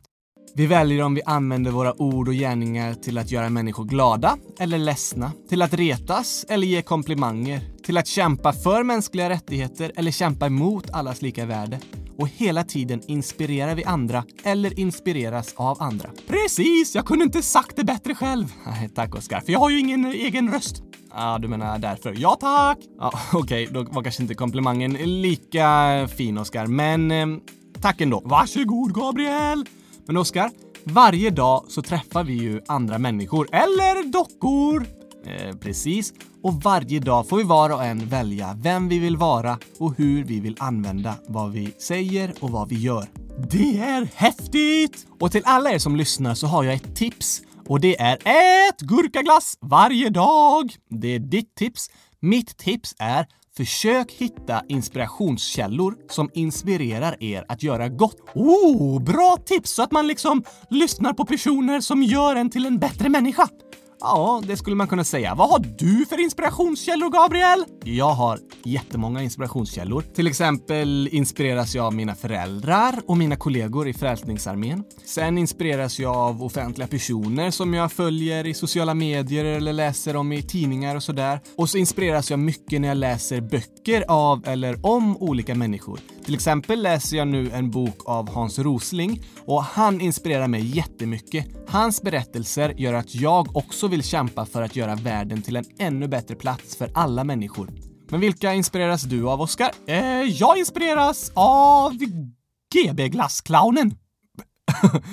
Vi 0.54 0.66
väljer 0.66 1.02
om 1.02 1.14
vi 1.14 1.22
använder 1.22 1.70
våra 1.70 2.02
ord 2.02 2.28
och 2.28 2.34
gärningar 2.34 2.94
till 2.94 3.18
att 3.18 3.30
göra 3.30 3.50
människor 3.50 3.84
glada 3.84 4.36
eller 4.58 4.78
ledsna, 4.78 5.32
till 5.48 5.62
att 5.62 5.74
retas 5.74 6.46
eller 6.48 6.66
ge 6.66 6.82
komplimanger, 6.82 7.60
till 7.84 7.96
att 7.96 8.06
kämpa 8.06 8.52
för 8.52 8.82
mänskliga 8.82 9.28
rättigheter 9.28 9.92
eller 9.96 10.10
kämpa 10.10 10.46
emot 10.46 10.90
allas 10.90 11.22
lika 11.22 11.46
värde. 11.46 11.80
Och 12.18 12.28
hela 12.28 12.64
tiden 12.64 13.00
inspirerar 13.06 13.74
vi 13.74 13.84
andra 13.84 14.24
eller 14.42 14.80
inspireras 14.80 15.54
av 15.56 15.82
andra. 15.82 16.10
Precis! 16.26 16.94
Jag 16.94 17.06
kunde 17.06 17.24
inte 17.24 17.42
sagt 17.42 17.76
det 17.76 17.84
bättre 17.84 18.14
själv. 18.14 18.52
Tack 18.94 19.14
Oskar, 19.14 19.40
för 19.40 19.52
jag 19.52 19.60
har 19.60 19.70
ju 19.70 19.78
ingen 19.78 20.04
egen 20.04 20.52
röst. 20.52 20.82
Ja, 21.10 21.38
du 21.38 21.48
menar 21.48 21.78
därför. 21.78 22.14
Ja, 22.18 22.36
tack! 22.40 22.78
Ah, 22.98 23.10
Okej, 23.32 23.68
okay, 23.68 23.82
då 23.82 23.90
var 23.92 24.02
kanske 24.02 24.22
inte 24.22 24.34
komplimangen 24.34 24.92
lika 24.92 26.08
fin, 26.16 26.38
Oskar, 26.38 26.66
men 26.66 27.10
eh, 27.10 27.26
tack 27.80 28.00
ändå. 28.00 28.22
Varsågod, 28.24 28.94
Gabriel! 28.94 29.64
Men 30.06 30.16
Oskar, 30.16 30.50
Varje 30.86 31.30
dag 31.30 31.64
så 31.68 31.82
träffar 31.82 32.24
vi 32.24 32.32
ju 32.32 32.60
andra 32.68 32.98
människor, 32.98 33.48
eller 33.52 34.12
dockor. 34.12 34.86
Eh, 35.26 35.56
precis. 35.56 36.12
Och 36.42 36.62
varje 36.62 37.00
dag 37.00 37.28
får 37.28 37.36
vi 37.36 37.42
var 37.42 37.70
och 37.70 37.84
en 37.84 38.06
välja 38.06 38.56
vem 38.60 38.88
vi 38.88 38.98
vill 38.98 39.16
vara 39.16 39.58
och 39.78 39.94
hur 39.96 40.24
vi 40.24 40.40
vill 40.40 40.56
använda 40.58 41.14
vad 41.28 41.52
vi 41.52 41.74
säger 41.78 42.34
och 42.40 42.50
vad 42.50 42.68
vi 42.68 42.76
gör. 42.76 43.06
Det 43.50 43.78
är 43.78 44.08
häftigt! 44.14 45.06
Och 45.20 45.32
till 45.32 45.42
alla 45.44 45.70
er 45.70 45.78
som 45.78 45.96
lyssnar 45.96 46.34
så 46.34 46.46
har 46.46 46.64
jag 46.64 46.74
ett 46.74 46.96
tips 46.96 47.42
och 47.66 47.80
det 47.80 48.00
är 48.00 48.14
ät 48.14 48.80
gurkaglass 48.80 49.58
varje 49.60 50.10
dag. 50.10 50.74
Det 50.90 51.08
är 51.08 51.18
ditt 51.18 51.54
tips. 51.54 51.90
Mitt 52.20 52.56
tips 52.56 52.94
är 52.98 53.26
Försök 53.56 54.12
hitta 54.12 54.62
inspirationskällor 54.68 55.96
som 56.08 56.30
inspirerar 56.34 57.16
er 57.22 57.44
att 57.48 57.62
göra 57.62 57.88
gott. 57.88 58.16
Oh, 58.34 59.02
bra 59.02 59.36
tips! 59.46 59.70
Så 59.70 59.82
att 59.82 59.92
man 59.92 60.06
liksom 60.06 60.44
lyssnar 60.70 61.12
på 61.12 61.24
personer 61.24 61.80
som 61.80 62.02
gör 62.02 62.36
en 62.36 62.50
till 62.50 62.66
en 62.66 62.78
bättre 62.78 63.08
människa. 63.08 63.48
Ja, 64.00 64.42
det 64.46 64.56
skulle 64.56 64.76
man 64.76 64.86
kunna 64.86 65.04
säga. 65.04 65.34
Vad 65.34 65.50
har 65.50 65.58
du 65.58 66.06
för 66.06 66.20
inspirationskällor, 66.20 67.10
Gabriel? 67.10 67.64
Jag 67.84 68.10
har 68.10 68.38
jättemånga 68.64 69.22
inspirationskällor. 69.22 70.04
Till 70.14 70.26
exempel 70.26 71.08
inspireras 71.12 71.74
jag 71.74 71.86
av 71.86 71.94
mina 71.94 72.14
föräldrar 72.14 73.00
och 73.06 73.16
mina 73.16 73.36
kollegor 73.36 73.88
i 73.88 73.94
Frälsningsarmén. 73.94 74.84
Sen 75.04 75.38
inspireras 75.38 75.98
jag 75.98 76.16
av 76.16 76.42
offentliga 76.42 76.88
personer 76.88 77.50
som 77.50 77.74
jag 77.74 77.92
följer 77.92 78.46
i 78.46 78.54
sociala 78.54 78.94
medier 78.94 79.44
eller 79.44 79.72
läser 79.72 80.16
om 80.16 80.32
i 80.32 80.42
tidningar 80.42 80.96
och 80.96 81.02
sådär. 81.02 81.40
Och 81.56 81.70
så 81.70 81.78
inspireras 81.78 82.30
jag 82.30 82.38
mycket 82.38 82.80
när 82.80 82.88
jag 82.88 82.96
läser 82.96 83.40
böcker 83.40 84.04
av 84.08 84.48
eller 84.48 84.86
om 84.86 85.16
olika 85.16 85.54
människor. 85.54 86.00
Till 86.24 86.34
exempel 86.34 86.82
läser 86.82 87.16
jag 87.16 87.28
nu 87.28 87.50
en 87.50 87.70
bok 87.70 87.98
av 88.04 88.30
Hans 88.34 88.58
Rosling 88.58 89.22
och 89.46 89.62
han 89.62 90.00
inspirerar 90.00 90.48
mig 90.48 90.76
jättemycket. 90.76 91.63
Hans 91.74 92.02
berättelser 92.02 92.74
gör 92.76 92.94
att 92.94 93.14
jag 93.14 93.56
också 93.56 93.88
vill 93.88 94.02
kämpa 94.02 94.46
för 94.46 94.62
att 94.62 94.76
göra 94.76 94.94
världen 94.94 95.42
till 95.42 95.56
en 95.56 95.64
ännu 95.78 96.08
bättre 96.08 96.34
plats 96.34 96.76
för 96.76 96.90
alla 96.94 97.24
människor. 97.24 97.70
Men 98.10 98.20
vilka 98.20 98.54
inspireras 98.54 99.02
du 99.02 99.28
av, 99.28 99.40
Oskar? 99.40 99.70
Eh, 99.86 99.98
jag 100.22 100.58
inspireras 100.58 101.32
av 101.34 101.92
GB 102.74 103.08
Glassclownen. 103.08 103.94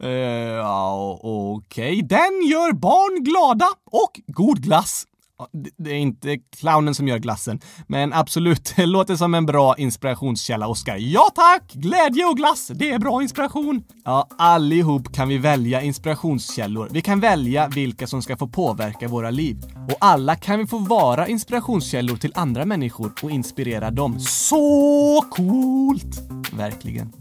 Eh, 0.00 0.66
Okej, 1.22 1.92
okay. 1.92 2.02
den 2.02 2.48
gör 2.50 2.72
barn 2.72 3.24
glada 3.24 3.68
och 3.90 4.20
god 4.26 4.62
glass. 4.62 5.04
Det 5.78 5.90
är 5.90 5.94
inte 5.94 6.38
clownen 6.38 6.94
som 6.94 7.08
gör 7.08 7.18
glassen, 7.18 7.60
men 7.86 8.12
absolut, 8.12 8.72
det 8.76 8.86
låter 8.86 9.16
som 9.16 9.34
en 9.34 9.46
bra 9.46 9.74
inspirationskälla, 9.78 10.66
Oskar. 10.66 10.96
Ja 10.96 11.30
tack! 11.34 11.72
Glädje 11.72 12.24
och 12.24 12.36
glass, 12.36 12.70
det 12.74 12.90
är 12.90 12.98
bra 12.98 13.22
inspiration. 13.22 13.82
Ja, 14.04 14.26
allihop 14.38 15.14
kan 15.14 15.28
vi 15.28 15.38
välja 15.38 15.82
inspirationskällor. 15.82 16.88
Vi 16.90 17.02
kan 17.02 17.20
välja 17.20 17.68
vilka 17.68 18.06
som 18.06 18.22
ska 18.22 18.36
få 18.36 18.48
påverka 18.48 19.08
våra 19.08 19.30
liv. 19.30 19.56
Och 19.88 19.96
alla 20.00 20.36
kan 20.36 20.58
vi 20.58 20.66
få 20.66 20.78
vara 20.78 21.28
inspirationskällor 21.28 22.16
till 22.16 22.32
andra 22.34 22.64
människor 22.64 23.12
och 23.22 23.30
inspirera 23.30 23.90
dem. 23.90 24.20
Så 24.20 25.24
coolt! 25.30 26.20
Verkligen. 26.52 27.12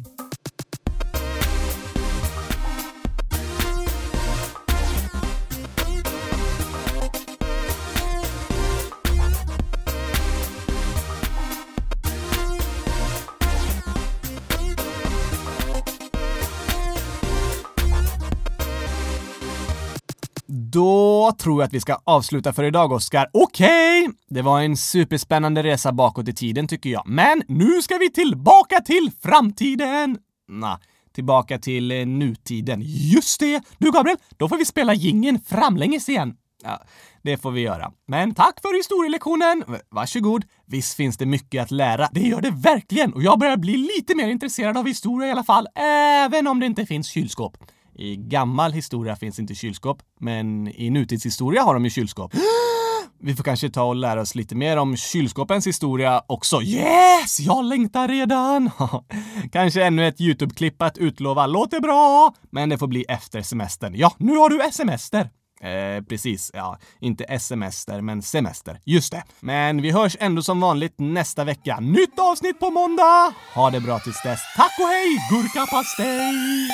Då 20.71 21.31
tror 21.39 21.61
jag 21.61 21.67
att 21.67 21.73
vi 21.73 21.79
ska 21.79 21.97
avsluta 22.03 22.53
för 22.53 22.63
idag, 22.63 22.91
Oskar. 22.91 23.29
Okej! 23.33 24.01
Okay. 24.03 24.13
Det 24.29 24.41
var 24.41 24.61
en 24.61 24.77
superspännande 24.77 25.63
resa 25.63 25.91
bakåt 25.91 26.27
i 26.27 26.33
tiden, 26.33 26.67
tycker 26.67 26.89
jag. 26.89 27.03
Men 27.05 27.43
nu 27.47 27.81
ska 27.81 27.97
vi 27.97 28.11
tillbaka 28.11 28.79
till 28.79 29.11
framtiden! 29.21 30.17
Nah, 30.47 30.77
tillbaka 31.15 31.59
till 31.59 31.91
eh, 31.91 32.05
nutiden. 32.05 32.81
Just 32.85 33.39
det! 33.39 33.61
Du, 33.77 33.91
Gabriel, 33.91 34.17
då 34.37 34.49
får 34.49 34.57
vi 34.57 34.65
spela 34.65 34.93
gingen 34.93 35.39
framlänges 35.39 36.09
igen. 36.09 36.35
Ja, 36.63 36.81
det 37.21 37.37
får 37.37 37.51
vi 37.51 37.61
göra. 37.61 37.91
Men 38.07 38.33
tack 38.33 38.61
för 38.61 38.77
historielektionen! 38.77 39.63
Varsågod. 39.89 40.45
Visst 40.65 40.95
finns 40.95 41.17
det 41.17 41.25
mycket 41.25 41.63
att 41.63 41.71
lära. 41.71 42.09
Det 42.11 42.21
gör 42.21 42.41
det 42.41 42.51
verkligen! 42.51 43.13
Och 43.13 43.23
jag 43.23 43.39
börjar 43.39 43.57
bli 43.57 43.77
lite 43.77 44.15
mer 44.15 44.27
intresserad 44.27 44.77
av 44.77 44.87
historia 44.87 45.27
i 45.27 45.31
alla 45.31 45.43
fall, 45.43 45.67
även 45.75 46.47
om 46.47 46.59
det 46.59 46.65
inte 46.65 46.85
finns 46.85 47.07
kylskåp. 47.07 47.57
I 47.99 48.15
gammal 48.15 48.71
historia 48.71 49.15
finns 49.15 49.39
inte 49.39 49.55
kylskåp, 49.55 49.97
men 50.19 50.67
i 50.67 50.89
nutidshistoria 50.89 51.61
har 51.63 51.73
de 51.73 51.83
ju 51.83 51.89
kylskåp. 51.89 52.33
Vi 53.21 53.35
får 53.35 53.43
kanske 53.43 53.69
ta 53.69 53.83
och 53.83 53.95
lära 53.95 54.21
oss 54.21 54.35
lite 54.35 54.55
mer 54.55 54.77
om 54.77 54.97
kylskåpens 54.97 55.67
historia 55.67 56.21
också. 56.27 56.61
Yes! 56.61 57.39
Jag 57.39 57.65
längtar 57.65 58.07
redan! 58.07 58.69
kanske 59.51 59.83
ännu 59.83 60.07
ett 60.07 60.21
YouTube-klipp 60.21 60.81
att 60.81 60.97
utlova 60.97 61.47
låter 61.47 61.79
bra, 61.79 62.33
men 62.51 62.69
det 62.69 62.77
får 62.77 62.87
bli 62.87 63.03
efter 63.03 63.41
semestern. 63.41 63.93
Ja, 63.95 64.13
nu 64.17 64.37
har 64.37 64.49
du 64.49 64.71
semester! 64.71 65.29
Eh, 65.61 66.03
precis. 66.03 66.51
Ja, 66.53 66.79
inte 66.99 67.39
semester, 67.39 68.01
men 68.01 68.21
semester. 68.21 68.79
Just 68.85 69.11
det. 69.11 69.23
Men 69.39 69.81
vi 69.81 69.91
hörs 69.91 70.17
ändå 70.19 70.41
som 70.41 70.59
vanligt 70.59 70.95
nästa 70.97 71.43
vecka. 71.43 71.79
Nytt 71.79 72.19
avsnitt 72.19 72.59
på 72.59 72.69
måndag! 72.69 73.33
Ha 73.55 73.69
det 73.69 73.79
bra 73.79 73.99
tills 73.99 74.23
dess. 74.23 74.39
Tack 74.55 74.79
och 74.79 74.87
hej, 74.87 75.17
gurkapastej! 75.31 76.69